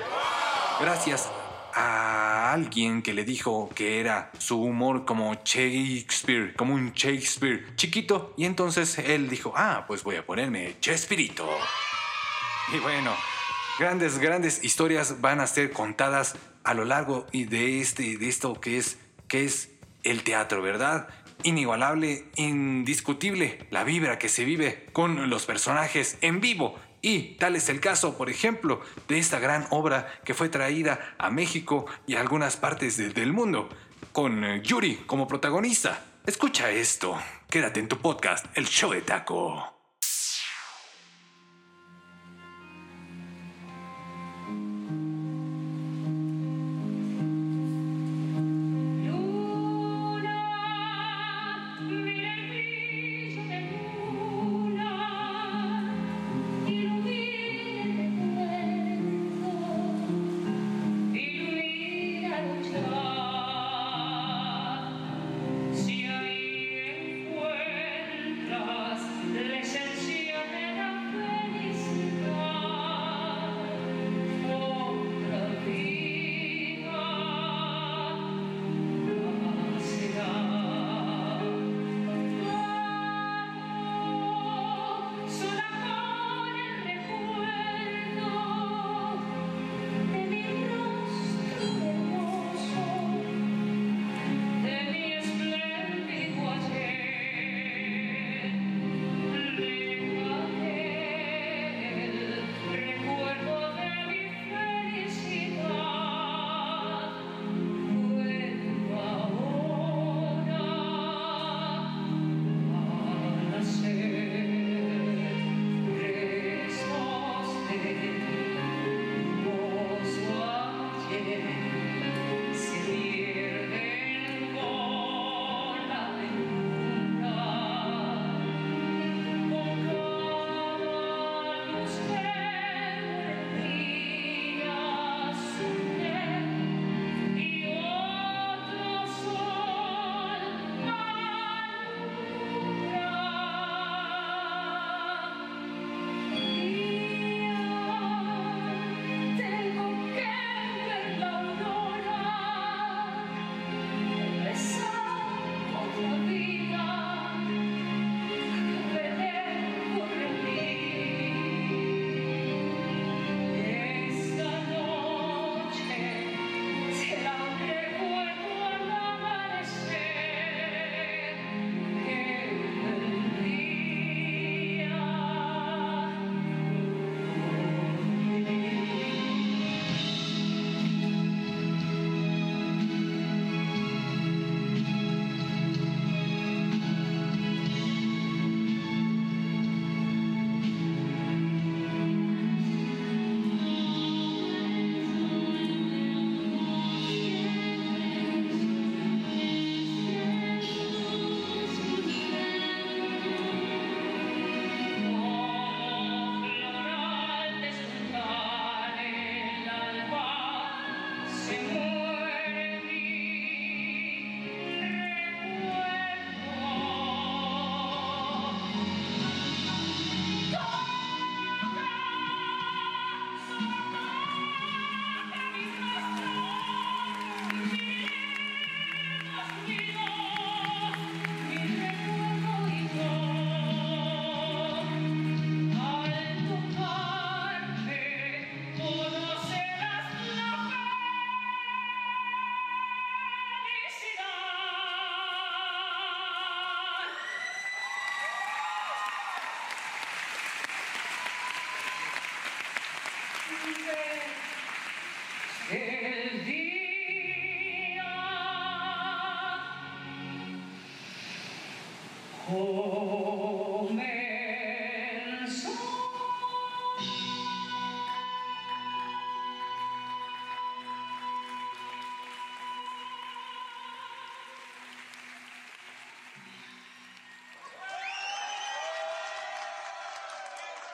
[0.80, 1.30] gracias
[1.74, 8.34] a alguien que le dijo que era su humor como Shakespeare, como un Shakespeare chiquito,
[8.38, 11.47] y entonces él dijo, ah, pues voy a ponerme Chespirito.
[12.74, 13.11] Y bueno,
[13.80, 18.78] grandes, grandes historias van a ser contadas a lo largo de este, de esto que
[18.78, 18.97] es,
[19.28, 19.69] que es
[20.03, 21.07] el teatro, ¿verdad?
[21.43, 26.76] Inigualable, indiscutible, la vibra que se vive con los personajes en vivo.
[27.01, 31.32] Y tal es el caso, por ejemplo, de esta gran obra que fue traída a
[31.32, 33.69] México y a algunas partes de- del mundo,
[34.11, 36.05] con eh, Yuri como protagonista.
[36.28, 37.17] Escucha esto,
[37.49, 39.80] quédate en tu podcast, El Show de Taco.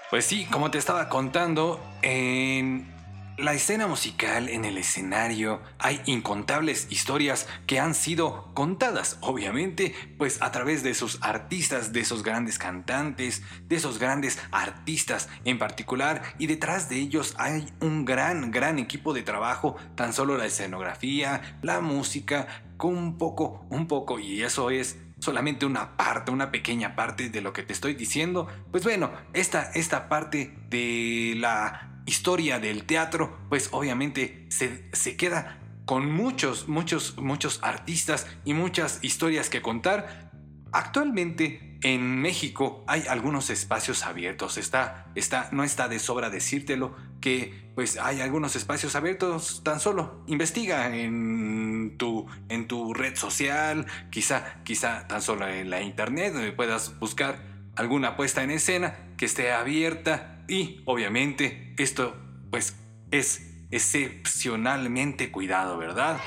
[0.09, 2.87] Pues sí, como te estaba contando, en
[3.37, 10.41] la escena musical, en el escenario, hay incontables historias que han sido contadas, obviamente, pues
[10.41, 16.21] a través de sus artistas, de esos grandes cantantes, de esos grandes artistas en particular,
[16.39, 21.59] y detrás de ellos hay un gran, gran equipo de trabajo, tan solo la escenografía,
[21.61, 22.47] la música,
[22.77, 27.41] con un poco, un poco, y eso es solamente una parte, una pequeña parte de
[27.41, 33.37] lo que te estoy diciendo, pues bueno, esta, esta parte de la historia del teatro,
[33.49, 40.31] pues obviamente se, se queda con muchos, muchos, muchos artistas y muchas historias que contar.
[40.71, 44.57] Actualmente en México hay algunos espacios abiertos.
[44.57, 49.61] Está, está, no está de sobra decírtelo que pues hay algunos espacios abiertos.
[49.63, 55.81] Tan solo investiga en tu, en tu red social, quizá, quizá tan solo en la
[55.81, 57.39] internet donde puedas buscar
[57.75, 62.15] alguna puesta en escena que esté abierta y obviamente esto
[62.49, 62.75] pues
[63.11, 66.19] es excepcionalmente cuidado, ¿verdad?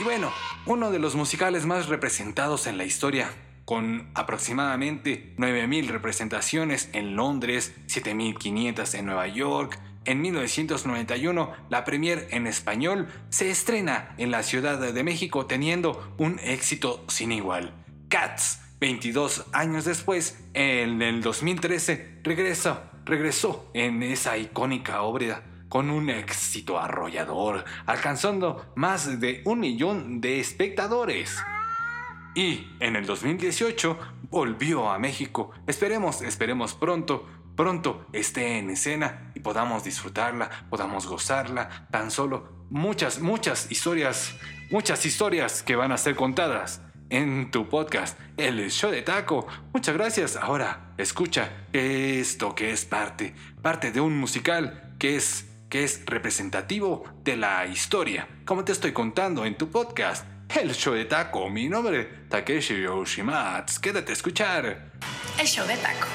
[0.00, 0.32] Y bueno,
[0.66, 3.30] uno de los musicales más representados en la historia,
[3.64, 12.46] con aproximadamente 9.000 representaciones en Londres, 7.500 en Nueva York, en 1991 la premier en
[12.46, 17.72] español se estrena en la Ciudad de México teniendo un éxito sin igual.
[18.08, 26.10] Cats, 22 años después, en el 2013, regresa, regresó en esa icónica obra con un
[26.10, 31.36] éxito arrollador, alcanzando más de un millón de espectadores.
[32.34, 33.98] Y en el 2018
[34.30, 35.52] volvió a México.
[35.66, 41.86] Esperemos, esperemos pronto, pronto esté en escena y podamos disfrutarla, podamos gozarla.
[41.90, 44.34] Tan solo muchas, muchas historias,
[44.70, 49.46] muchas historias que van a ser contadas en tu podcast, El Show de Taco.
[49.72, 50.36] Muchas gracias.
[50.36, 57.02] Ahora, escucha esto que es parte, parte de un musical que es que es representativo
[57.24, 60.24] de la historia, como te estoy contando en tu podcast,
[60.54, 61.50] El Show de Taco.
[61.50, 63.80] Mi nombre, Takeshi Yoshimatsu.
[63.80, 64.92] Quédate a escuchar.
[65.36, 66.06] El show de taco.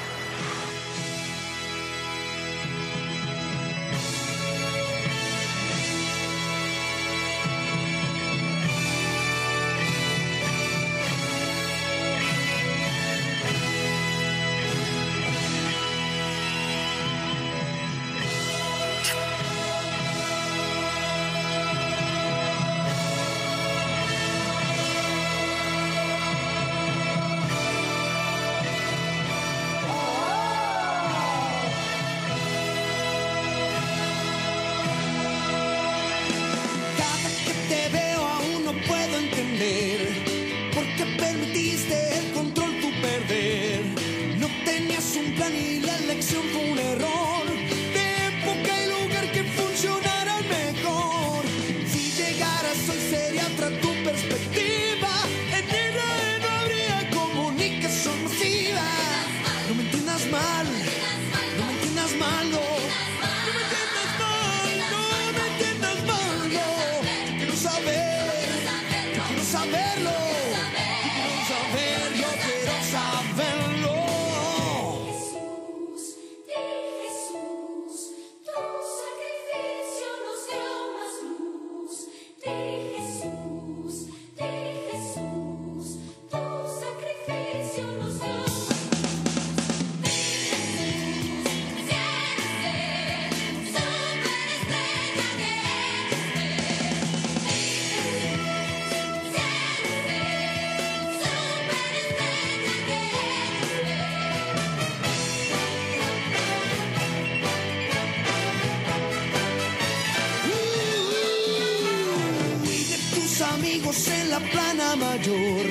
[113.40, 115.66] Amigos en la plana mayor,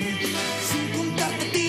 [0.70, 1.69] sin contarte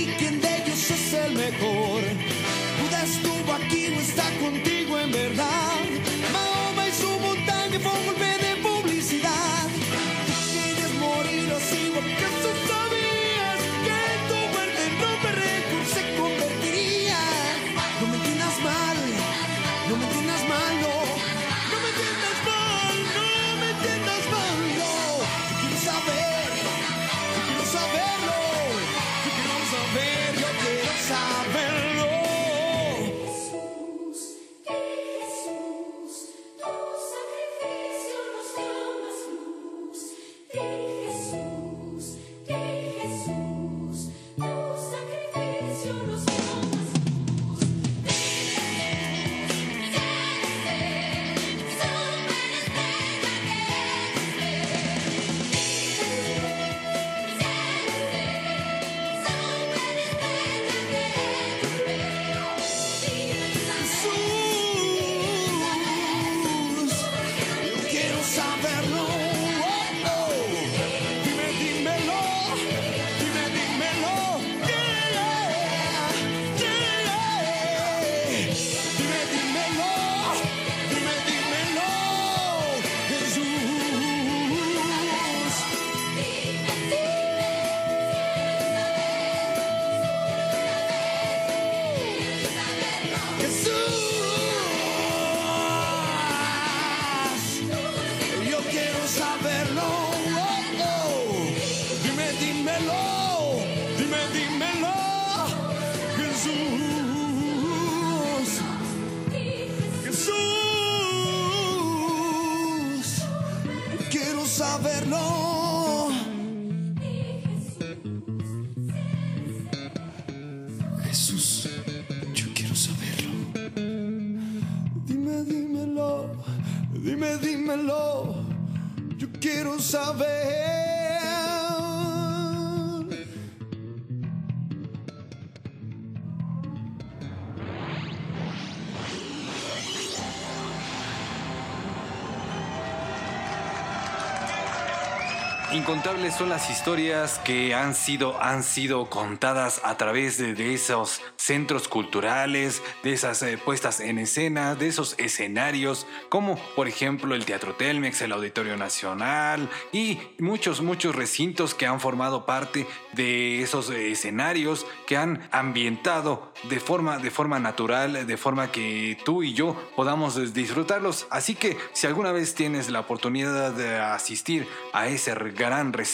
[146.28, 151.88] Son las historias que han sido, han sido contadas a través de, de esos centros
[151.88, 157.74] culturales, de esas eh, puestas en escena, de esos escenarios, como por ejemplo el Teatro
[157.74, 164.12] Telmex, el Auditorio Nacional y muchos, muchos recintos que han formado parte de esos eh,
[164.12, 169.74] escenarios que han ambientado de forma, de forma natural, de forma que tú y yo
[169.96, 171.26] podamos disfrutarlos.
[171.30, 176.09] Así que si alguna vez tienes la oportunidad de asistir a ese gran recinto,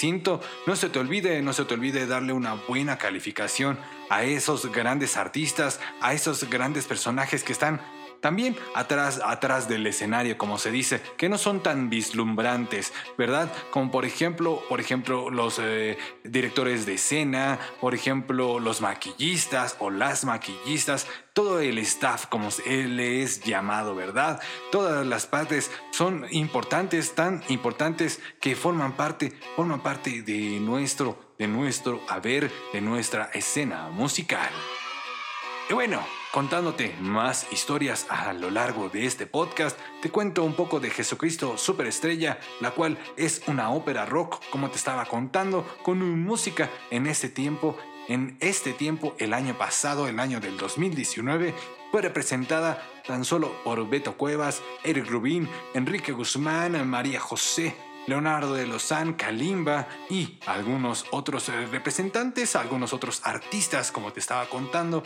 [0.67, 3.79] no se te olvide, no se te olvide darle una buena calificación
[4.11, 7.81] a esos grandes artistas, a esos grandes personajes que están
[8.27, 13.53] también atrás, atrás del escenario, como se dice, que no son tan vislumbrantes, ¿verdad?
[13.71, 19.91] Como por ejemplo, por ejemplo, los eh, directores de escena, por ejemplo, los maquillistas o
[19.91, 24.41] las maquillistas, todo el staff, como le es llamado, ¿verdad?
[24.73, 31.47] Todas las partes son importantes, tan importantes que forman parte, forman parte de nuestro, de
[31.47, 34.51] nuestro haber, de nuestra escena musical.
[35.71, 40.81] Y bueno, contándote más historias a lo largo de este podcast, te cuento un poco
[40.81, 46.71] de Jesucristo Superestrella, la cual es una ópera rock, como te estaba contando, con música
[46.91, 47.77] en este tiempo.
[48.09, 51.55] En este tiempo, el año pasado, el año del 2019,
[51.91, 57.75] fue representada tan solo por Beto Cuevas, Eric Rubín, Enrique Guzmán, María José,
[58.07, 65.03] Leonardo de Lozán, Kalimba y algunos otros representantes, algunos otros artistas, como te estaba contando,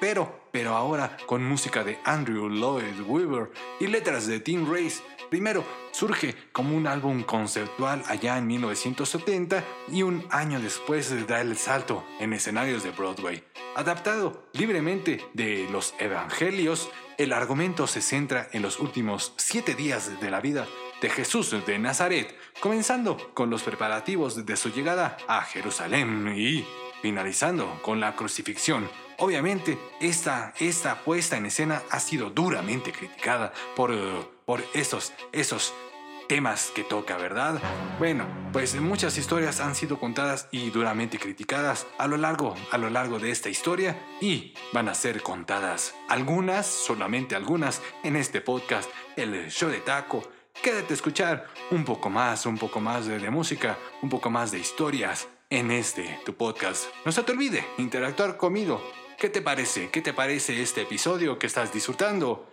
[0.00, 5.02] pero, pero ahora con música de Andrew Lloyd Webber y letras de Tim Race.
[5.30, 11.56] Primero surge como un álbum conceptual allá en 1970 y un año después da el
[11.56, 13.44] salto en escenarios de Broadway.
[13.76, 20.30] Adaptado libremente de los Evangelios, el argumento se centra en los últimos siete días de
[20.30, 20.66] la vida
[21.00, 26.66] de Jesús de Nazaret, comenzando con los preparativos de su llegada a Jerusalén y
[27.02, 28.88] finalizando con la crucifixión.
[29.20, 35.74] Obviamente, esta, esta puesta en escena ha sido duramente criticada por, eh, por esos, esos
[36.26, 37.60] temas que toca, ¿verdad?
[37.98, 42.88] Bueno, pues muchas historias han sido contadas y duramente criticadas a lo largo, a lo
[42.88, 48.88] largo de esta historia y van a ser contadas algunas, solamente algunas, en este podcast,
[49.16, 50.22] el show de taco.
[50.62, 54.50] Quédate a escuchar un poco más, un poco más de, de música, un poco más
[54.50, 56.84] de historias en este, tu podcast.
[57.04, 58.80] No se te olvide interactuar conmigo.
[59.20, 59.90] ¿Qué te parece?
[59.90, 62.50] ¿Qué te parece este episodio que estás disfrutando?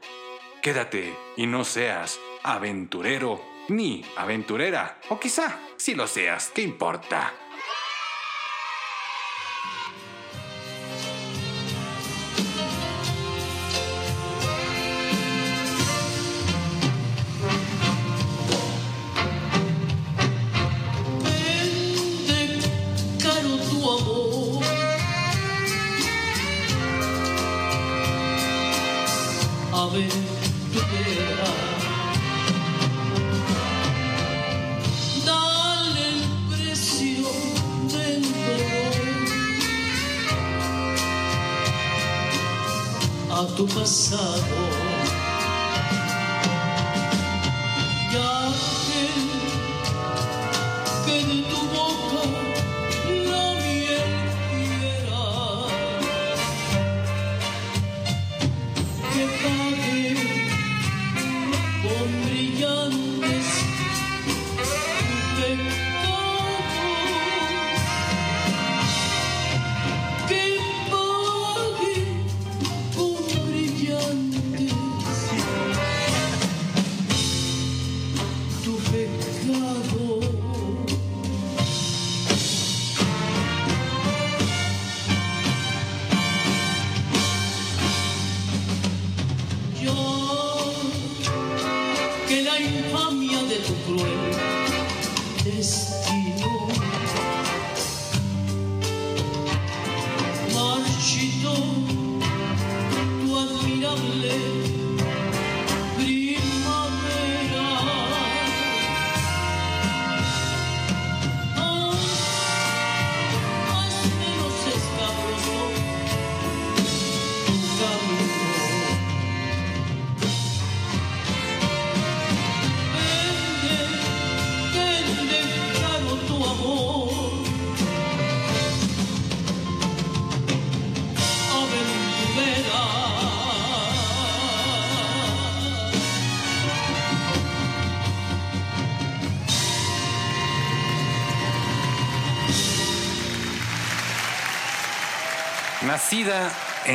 [0.62, 5.00] Quédate y no seas aventurero ni aventurera.
[5.08, 7.34] O quizá, si lo seas, ¿qué importa?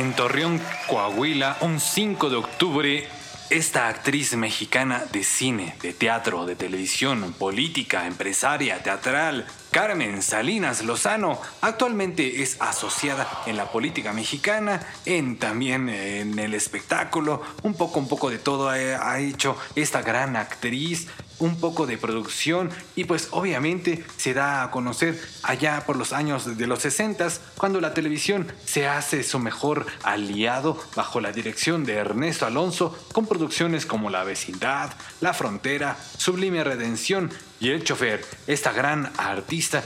[0.03, 3.07] En Torreón, Coahuila, un 5 de octubre,
[3.49, 11.39] esta actriz mexicana de cine, de teatro, de televisión, política, empresaria, teatral, Carmen Salinas Lozano,
[11.61, 18.09] actualmente es asociada en la política mexicana, en también en el espectáculo, un poco, un
[18.09, 21.07] poco de todo ha, ha hecho esta gran actriz,
[21.43, 26.57] un poco de producción y pues obviamente se da a conocer allá por los años
[26.57, 27.27] de los 60
[27.57, 33.27] cuando la televisión se hace su mejor aliado bajo la dirección de Ernesto Alonso con
[33.27, 37.29] producciones como La Vecindad, La Frontera, Sublime Redención
[37.59, 38.25] y El Chofer.
[38.47, 39.83] Esta gran artista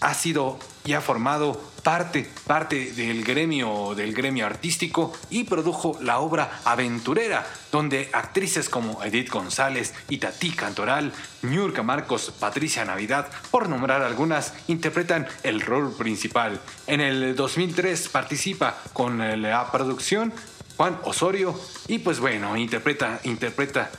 [0.00, 6.18] ha sido y ha formado parte, parte del gremio, del gremio artístico y produjo la
[6.18, 11.12] obra Aventurera, donde actrices como Edith González, Itatí Cantoral,
[11.42, 16.60] Niurka Marcos, Patricia Navidad, por nombrar algunas, interpretan el rol principal.
[16.88, 20.32] En el 2003 participa con la producción
[20.76, 21.54] Juan Osorio
[21.86, 23.90] y pues bueno, interpreta, interpreta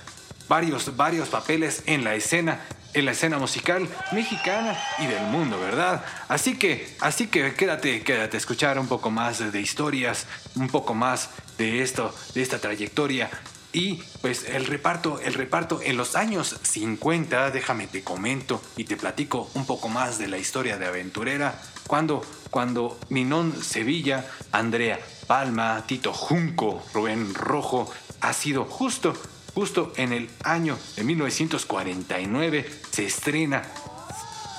[0.47, 2.61] varios, varios papeles en la escena
[2.95, 6.03] en la escena musical mexicana y del mundo, ¿verdad?
[6.29, 10.25] Así que, así que quédate, quédate a escuchar un poco más de historias,
[10.55, 13.29] un poco más de esto, de esta trayectoria.
[13.73, 18.95] Y pues el reparto, el reparto en los años 50, déjame te comento y te
[18.95, 25.83] platico un poco más de la historia de Aventurera, cuando, cuando Minón Sevilla, Andrea Palma,
[25.85, 27.91] Tito Junco, Rubén Rojo,
[28.21, 29.13] ha sido justo
[29.55, 33.63] Justo en el año de 1949 se estrena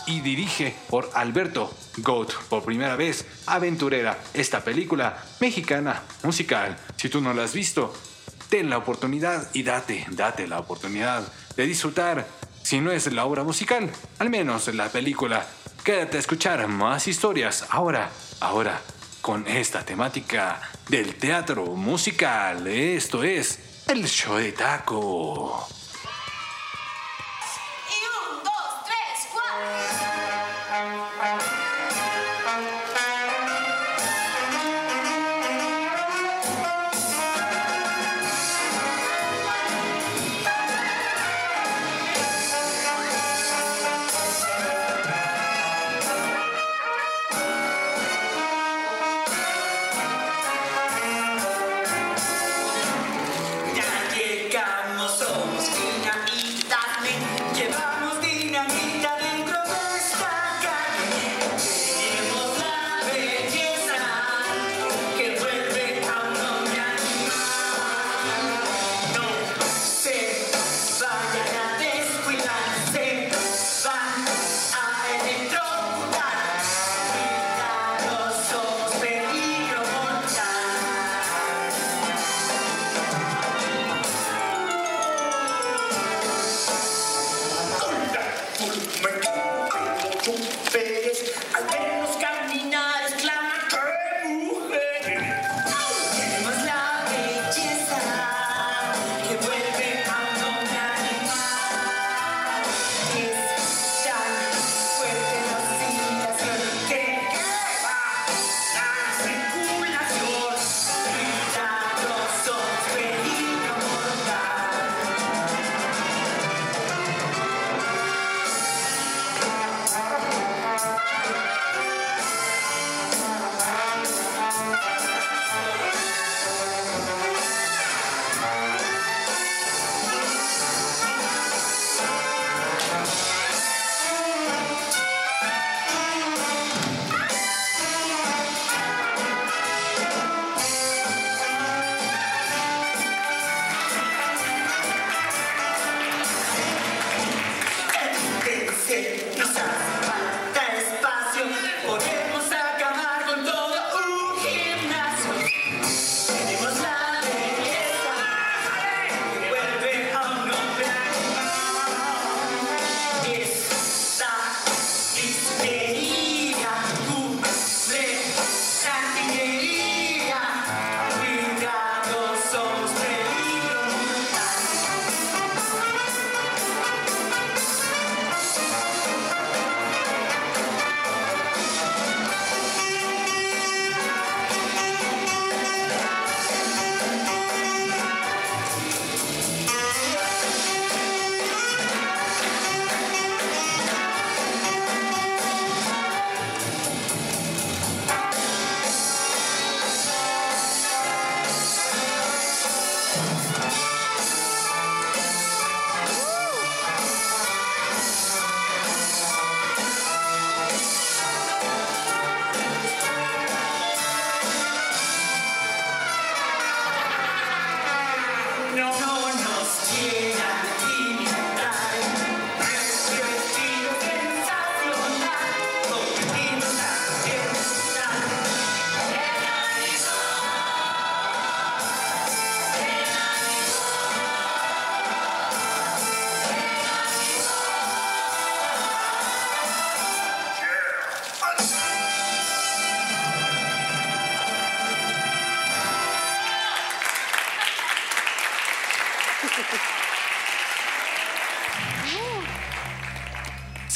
[0.07, 6.79] y dirige por Alberto Goat por primera vez Aventurera, esta película mexicana musical.
[6.97, 7.93] Si tú no la has visto,
[8.49, 12.27] ten la oportunidad y date, date la oportunidad de disfrutar,
[12.63, 15.47] si no es la obra musical, al menos la película.
[15.85, 18.81] Quédate a escuchar más historias ahora, ahora,
[19.21, 22.67] con esta temática del teatro musical.
[22.67, 25.69] Esto es el show de taco.
[27.89, 29.29] Y un, dos, tres,
[30.01, 30.16] Ya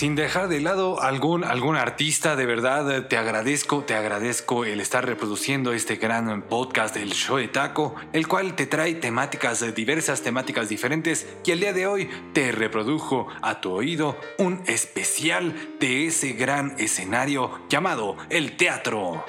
[0.00, 5.04] Sin dejar de lado algún, algún artista, de verdad te agradezco, te agradezco el estar
[5.04, 10.70] reproduciendo este gran podcast del show de taco, el cual te trae temáticas, diversas temáticas
[10.70, 16.32] diferentes y el día de hoy te reprodujo a tu oído un especial de ese
[16.32, 19.22] gran escenario llamado el teatro.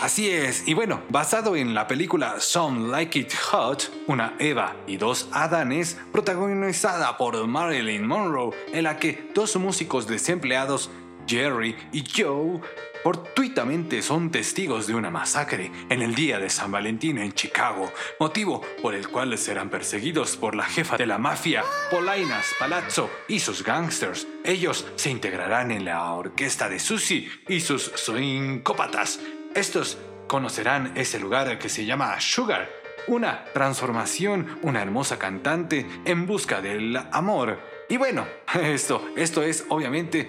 [0.00, 4.96] Así es, y bueno, basado en la película Some Like It Hot, una Eva y
[4.96, 10.90] dos Adanes, protagonizada por Marilyn Monroe, en la que dos músicos desempleados,
[11.26, 12.60] Jerry y Joe,
[13.02, 17.90] fortuitamente son testigos de una masacre en el día de San Valentín en Chicago,
[18.20, 23.40] motivo por el cual serán perseguidos por la jefa de la mafia, Polainas Palazzo, y
[23.40, 24.26] sus gangsters.
[24.44, 29.20] Ellos se integrarán en la orquesta de Susie y sus swingcópatas.
[29.54, 32.68] Estos conocerán ese lugar que se llama Sugar,
[33.06, 37.60] una transformación, una hermosa cantante en busca del amor.
[37.88, 38.26] Y bueno,
[38.60, 40.28] esto, esto es obviamente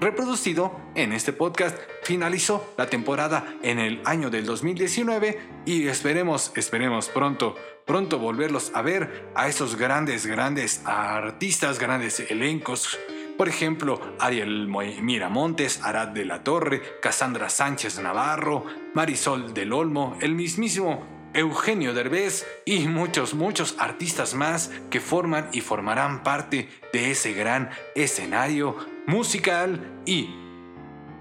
[0.00, 1.76] reproducido en este podcast.
[2.04, 8.80] Finalizó la temporada en el año del 2019 y esperemos, esperemos pronto, pronto volverlos a
[8.80, 12.98] ver a esos grandes, grandes artistas, grandes elencos.
[13.38, 20.34] Por ejemplo, Ariel Miramontes, Arad de la Torre, Cassandra Sánchez Navarro, Marisol del Olmo, el
[20.34, 27.32] mismísimo Eugenio Derbez y muchos, muchos artistas más que forman y formarán parte de ese
[27.32, 28.76] gran escenario
[29.06, 30.34] musical y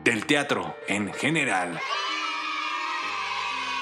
[0.03, 1.80] del teatro en general.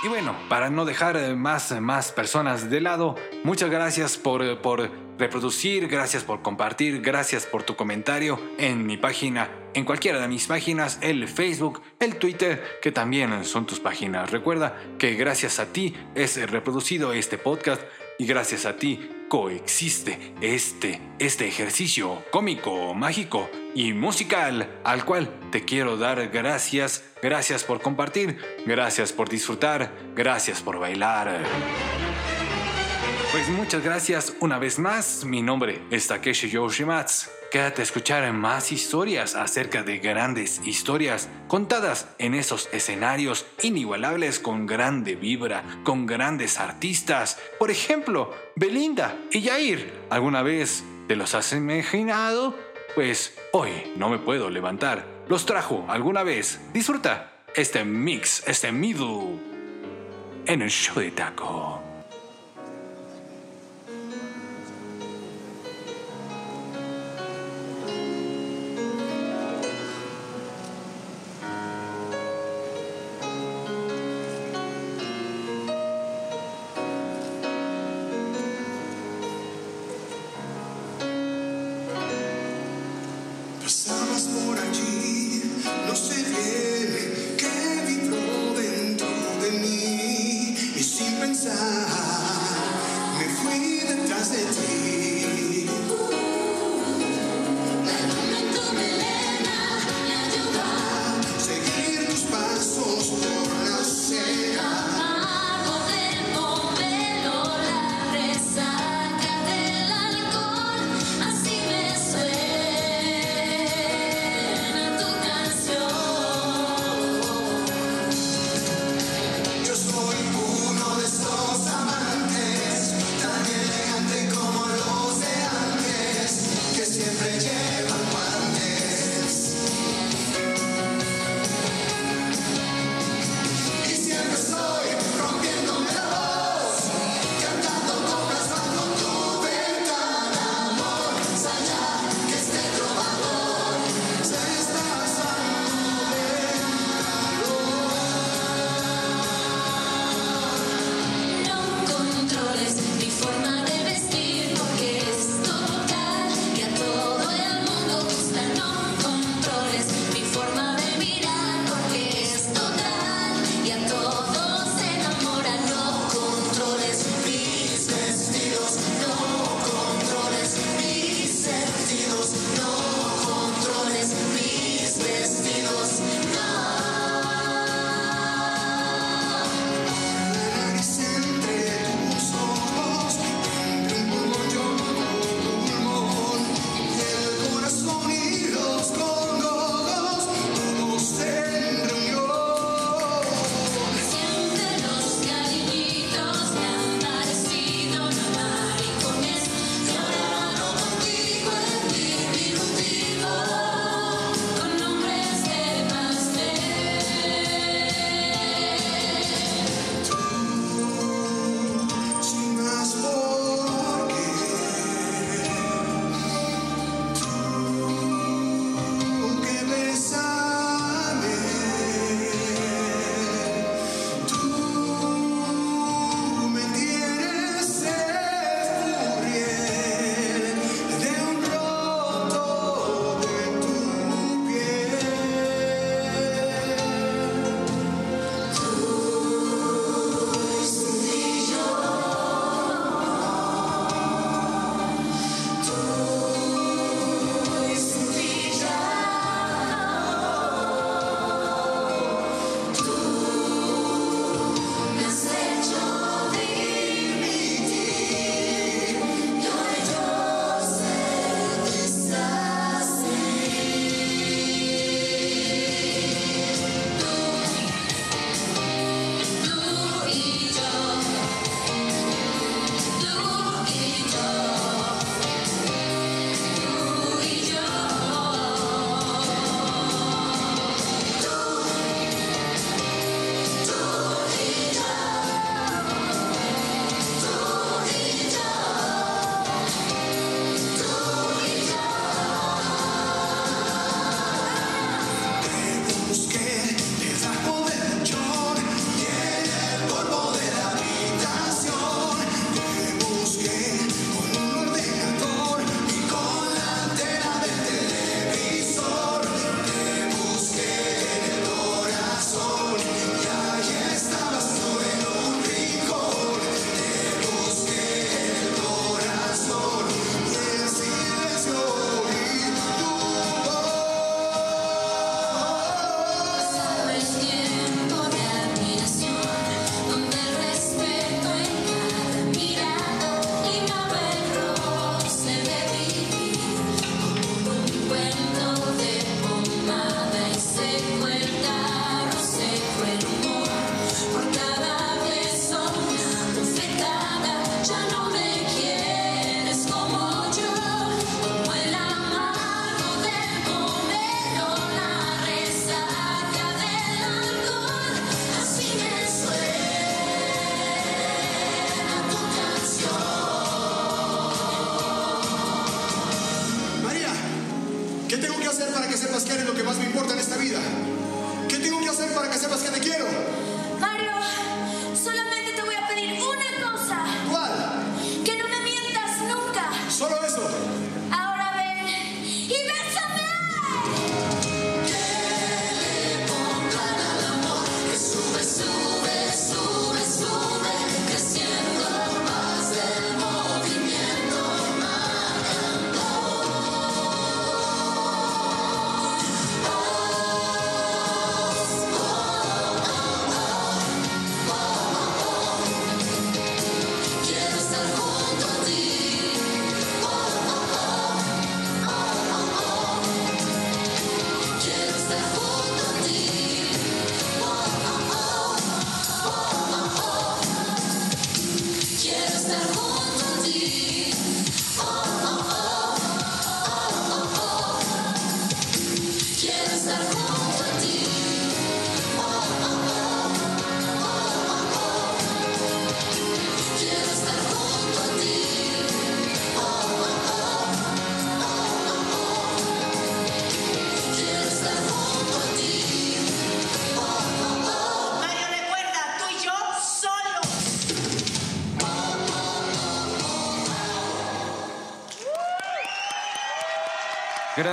[0.04, 5.88] Y bueno, para no dejar más, más personas de lado, muchas gracias por, por reproducir,
[5.88, 11.00] gracias por compartir, gracias por tu comentario en mi página, en cualquiera de mis páginas,
[11.02, 14.32] el Facebook, el Twitter, que también son tus páginas.
[14.32, 17.82] Recuerda que gracias a ti es reproducido este podcast
[18.20, 25.65] y gracias a ti coexiste este, este ejercicio cómico, mágico y musical al cual te
[25.65, 27.03] quiero dar gracias.
[27.21, 31.43] Gracias por compartir, gracias por disfrutar, gracias por bailar.
[33.32, 35.26] Pues muchas gracias una vez más.
[35.26, 37.35] Mi nombre es Takeshi Yoshimatsu.
[37.52, 44.66] Quédate a escuchar más historias acerca de grandes historias contadas en esos escenarios inigualables con
[44.66, 47.39] grande vibra, con grandes artistas.
[47.60, 49.93] Por ejemplo, Belinda y Jair.
[50.10, 52.56] ¿Alguna vez te los has imaginado?
[52.96, 55.06] Pues hoy no me puedo levantar.
[55.28, 56.60] Los trajo alguna vez.
[56.74, 59.39] Disfruta este mix, este middle
[60.46, 61.85] en el show de taco.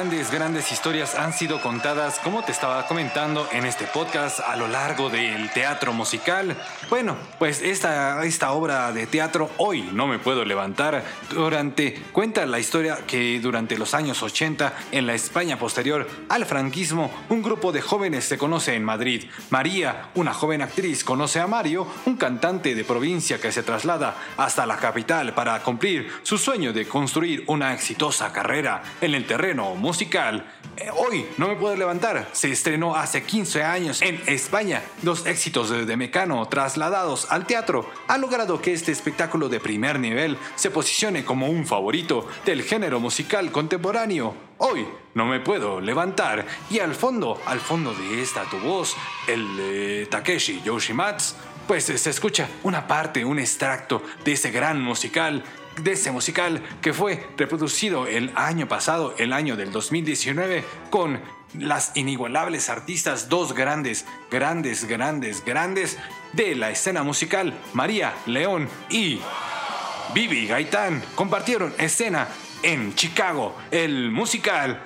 [0.02, 4.66] Grandes, grandes historias han sido contadas, como te estaba comentando, en este podcast a lo
[4.66, 6.56] largo del teatro musical.
[6.93, 12.59] Bueno, pues esta, esta obra de teatro, Hoy no me puedo levantar, durante, cuenta la
[12.59, 17.81] historia que durante los años 80, en la España posterior al franquismo, un grupo de
[17.81, 19.24] jóvenes se conoce en Madrid.
[19.48, 24.66] María, una joven actriz, conoce a Mario, un cantante de provincia que se traslada hasta
[24.66, 30.44] la capital para cumplir su sueño de construir una exitosa carrera en el terreno musical.
[30.82, 32.28] Eh, Hoy no me puedo levantar.
[32.32, 34.82] Se estrenó hace 15 años en España.
[35.02, 40.36] Los éxitos de, Mecano trasladados al teatro han logrado que este espectáculo de primer nivel
[40.56, 44.34] se posicione como un favorito del género musical contemporáneo.
[44.59, 48.96] Hoy no me puedo levantar y al fondo, al fondo de esta tu voz,
[49.28, 51.34] el Takeshi Yoshimatsu,
[51.68, 55.44] pues se escucha una parte, un extracto de ese gran musical
[55.80, 61.20] de ese musical que fue reproducido el año pasado, el año del 2019, con
[61.58, 65.98] las inigualables artistas, dos grandes, grandes, grandes, grandes
[66.32, 69.20] de la escena musical, María León y
[70.14, 72.28] Vivi Gaitán, compartieron escena
[72.62, 74.82] en Chicago, el musical.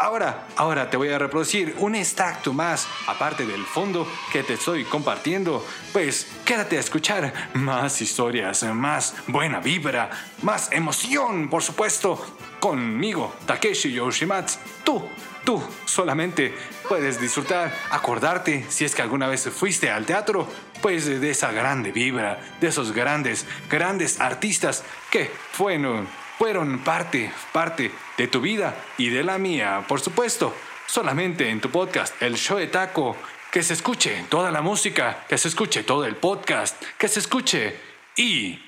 [0.00, 4.84] Ahora, ahora te voy a reproducir un extracto más, aparte del fondo que te estoy
[4.84, 5.62] compartiendo.
[5.92, 10.08] Pues quédate a escuchar más historias, más buena vibra,
[10.40, 12.18] más emoción, por supuesto,
[12.60, 14.58] conmigo, Takeshi Yoshimatsu.
[14.84, 15.06] Tú,
[15.44, 16.54] tú solamente
[16.88, 20.48] puedes disfrutar, acordarte si es que alguna vez fuiste al teatro,
[20.80, 26.08] pues de esa grande vibra, de esos grandes, grandes artistas que fueron
[26.40, 30.54] fueron parte, parte de tu vida y de la mía, por supuesto.
[30.86, 33.14] Solamente en tu podcast, El Show de Taco,
[33.52, 37.76] que se escuche toda la música, que se escuche todo el podcast, que se escuche
[38.16, 38.58] y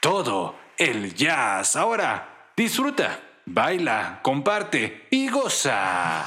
[0.00, 1.74] todo el jazz.
[1.74, 6.26] Ahora, disfruta, baila, comparte y goza.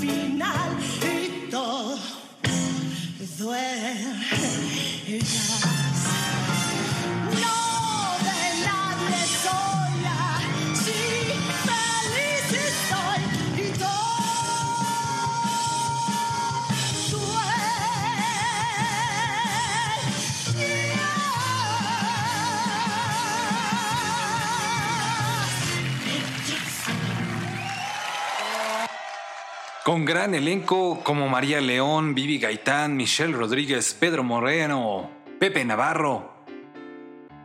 [0.00, 1.98] Final y todo
[3.38, 3.86] duerme.
[29.96, 35.10] Con gran elenco como María León, Vivi Gaitán, Michelle Rodríguez, Pedro Moreno,
[35.40, 36.44] Pepe Navarro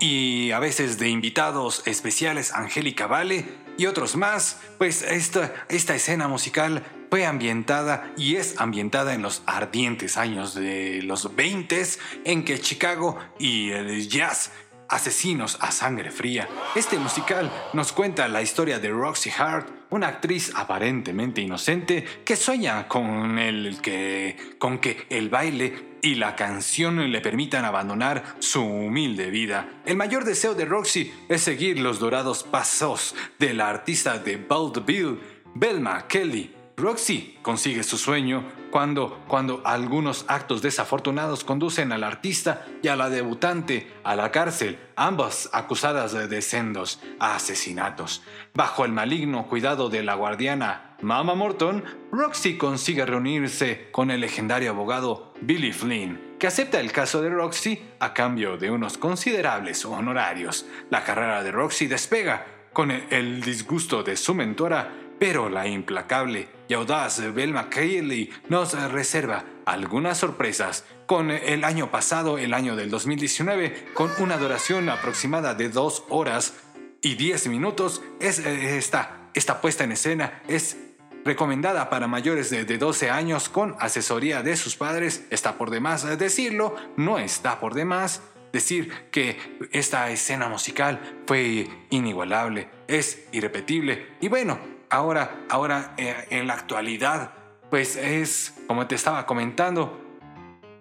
[0.01, 3.45] y a veces de invitados especiales Angélica Vale
[3.77, 9.43] y otros más, pues esta, esta escena musical fue ambientada y es ambientada en los
[9.45, 11.81] ardientes años de los 20
[12.25, 14.51] en que Chicago y el jazz
[14.89, 16.49] Asesinos a Sangre Fría.
[16.75, 22.87] Este musical nos cuenta la historia de Roxy Hart, una actriz aparentemente inocente que sueña
[22.87, 29.29] con, el que, con que el baile y la canción le permitan abandonar su humilde
[29.29, 29.81] vida.
[29.85, 35.19] El mayor deseo de Roxy es seguir los dorados pasos de la artista de vaudeville,
[35.53, 36.55] Belma Kelly.
[36.77, 43.09] Roxy consigue su sueño cuando, cuando algunos actos desafortunados conducen al artista y a la
[43.09, 48.23] debutante a la cárcel, ambas acusadas de sendos asesinatos.
[48.53, 54.71] Bajo el maligno cuidado de la guardiana Mama Morton, Roxy consigue reunirse con el legendario
[54.71, 60.65] abogado Billy Flynn, que acepta el caso de Roxy a cambio de unos considerables honorarios.
[60.89, 64.91] La carrera de Roxy despega con el disgusto de su mentora
[65.21, 70.83] pero la implacable y audaz Belma Kelly nos reserva algunas sorpresas.
[71.05, 76.55] Con el año pasado, el año del 2019, con una duración aproximada de 2 horas
[77.03, 80.77] y 10 minutos, es, eh, esta, esta puesta en escena es
[81.23, 85.27] recomendada para mayores de 12 años con asesoría de sus padres.
[85.29, 89.37] Está por demás decirlo, no está por demás decir que
[89.71, 97.33] esta escena musical fue inigualable, es irrepetible y bueno, ahora, ahora eh, en la actualidad,
[97.71, 99.99] pues es, como te estaba comentando,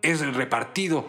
[0.02, 1.08] es repartido,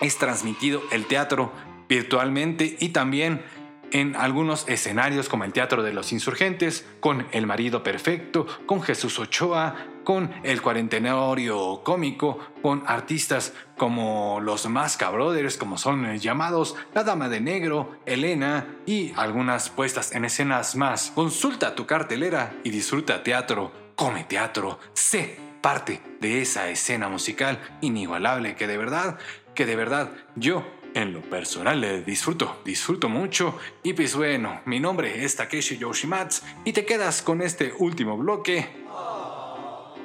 [0.00, 1.52] es transmitido el teatro
[1.88, 3.44] virtualmente y también
[3.92, 9.20] en algunos escenarios como el Teatro de los Insurgentes, con El Marido Perfecto, con Jesús
[9.20, 17.02] Ochoa, con El Cuarentenario Cómico, con artistas como los Masca Brothers, como son llamados, La
[17.02, 21.10] Dama de Negro, Elena y algunas puestas en escenas más.
[21.14, 28.54] Consulta tu cartelera y disfruta teatro, come teatro, sé parte de esa escena musical inigualable
[28.54, 29.18] que de verdad,
[29.54, 30.62] que de verdad yo
[30.94, 33.58] en lo personal eh, disfruto, disfruto mucho.
[33.82, 38.83] Y pues bueno, mi nombre es Takeshi Yoshimatsu y te quedas con este último bloque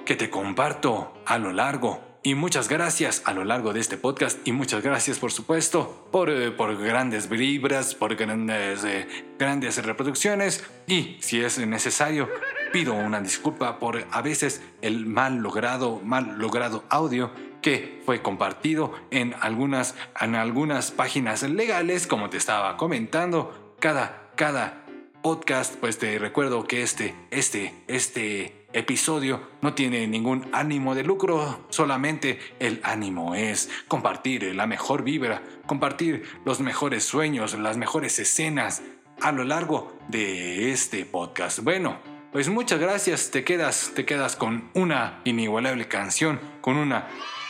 [0.09, 2.01] que te comparto a lo largo.
[2.23, 6.31] Y muchas gracias a lo largo de este podcast y muchas gracias por supuesto por,
[6.31, 9.07] eh, por grandes vibras, por grandes, eh,
[9.37, 12.27] grandes reproducciones y si es necesario
[12.73, 17.29] pido una disculpa por a veces el mal logrado, mal logrado audio
[17.61, 23.75] que fue compartido en algunas, en algunas páginas legales, como te estaba comentando.
[23.79, 24.87] Cada, cada
[25.21, 31.65] podcast, pues te recuerdo que este, este, este episodio no tiene ningún ánimo de lucro,
[31.69, 38.81] solamente el ánimo es compartir la mejor vibra, compartir los mejores sueños, las mejores escenas
[39.21, 41.59] a lo largo de este podcast.
[41.59, 41.97] Bueno,
[42.31, 47.07] pues muchas gracias, te quedas, te quedas con una inigualable canción, con una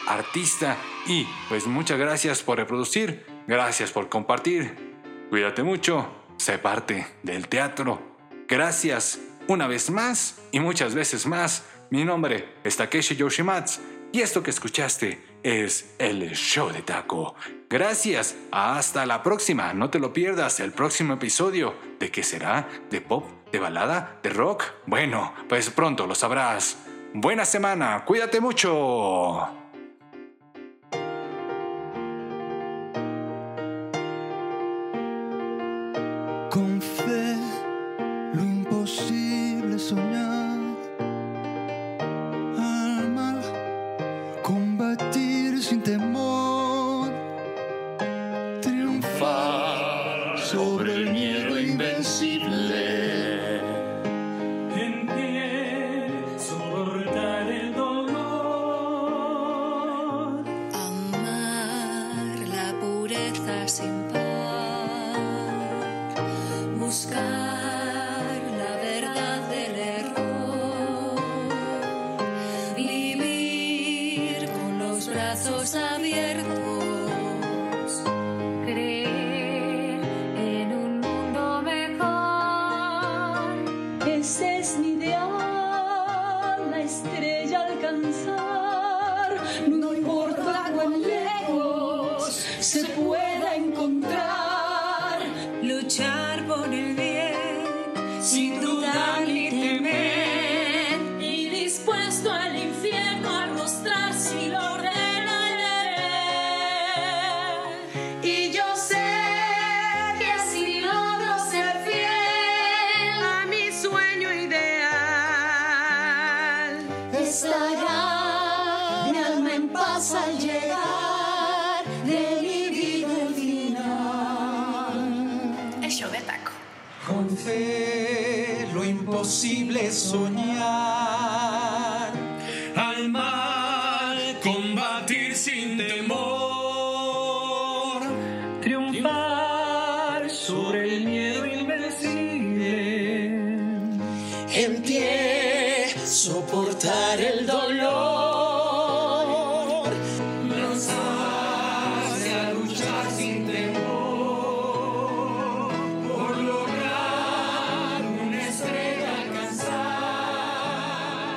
[0.08, 4.76] artista y pues muchas gracias por reproducir, gracias por compartir,
[5.30, 8.02] cuídate mucho, sé parte del teatro,
[8.48, 9.20] gracias
[9.50, 13.82] una vez más y muchas veces más, mi nombre es Takeshi Yoshimatsu
[14.12, 17.36] y esto que escuchaste es el show de taco.
[17.70, 21.76] Gracias, hasta la próxima, no te lo pierdas el próximo episodio.
[22.00, 22.68] ¿De qué será?
[22.90, 23.26] ¿De pop?
[23.52, 24.20] ¿De balada?
[24.24, 24.64] ¿De rock?
[24.86, 26.78] Bueno, pues pronto lo sabrás.
[27.14, 29.59] Buena semana, cuídate mucho.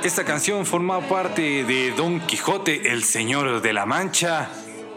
[0.05, 4.49] Esta canción forma parte de Don Quijote, el Señor de la Mancha.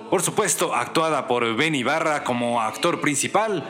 [0.10, 3.64] Por supuesto, actuada por Ben Ibarra como actor principal.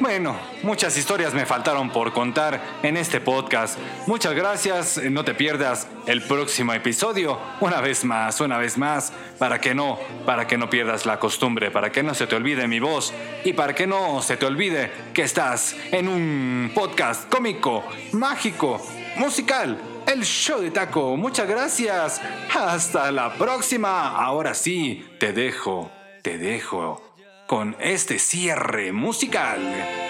[0.00, 3.78] Bueno, muchas historias me faltaron por contar en este podcast.
[4.06, 7.38] Muchas gracias, no te pierdas el próximo episodio.
[7.60, 11.70] Una vez más, una vez más, para que no, para que no pierdas la costumbre,
[11.70, 13.12] para que no se te olvide mi voz
[13.44, 18.80] y para que no se te olvide que estás en un podcast cómico, mágico,
[19.16, 19.78] musical.
[20.08, 21.18] El show de taco.
[21.18, 22.18] Muchas gracias.
[22.54, 24.16] Hasta la próxima.
[24.16, 25.90] Ahora sí, te dejo,
[26.22, 27.02] te dejo
[27.46, 29.60] con este cierre musical.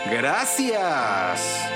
[0.08, 1.68] Gracias.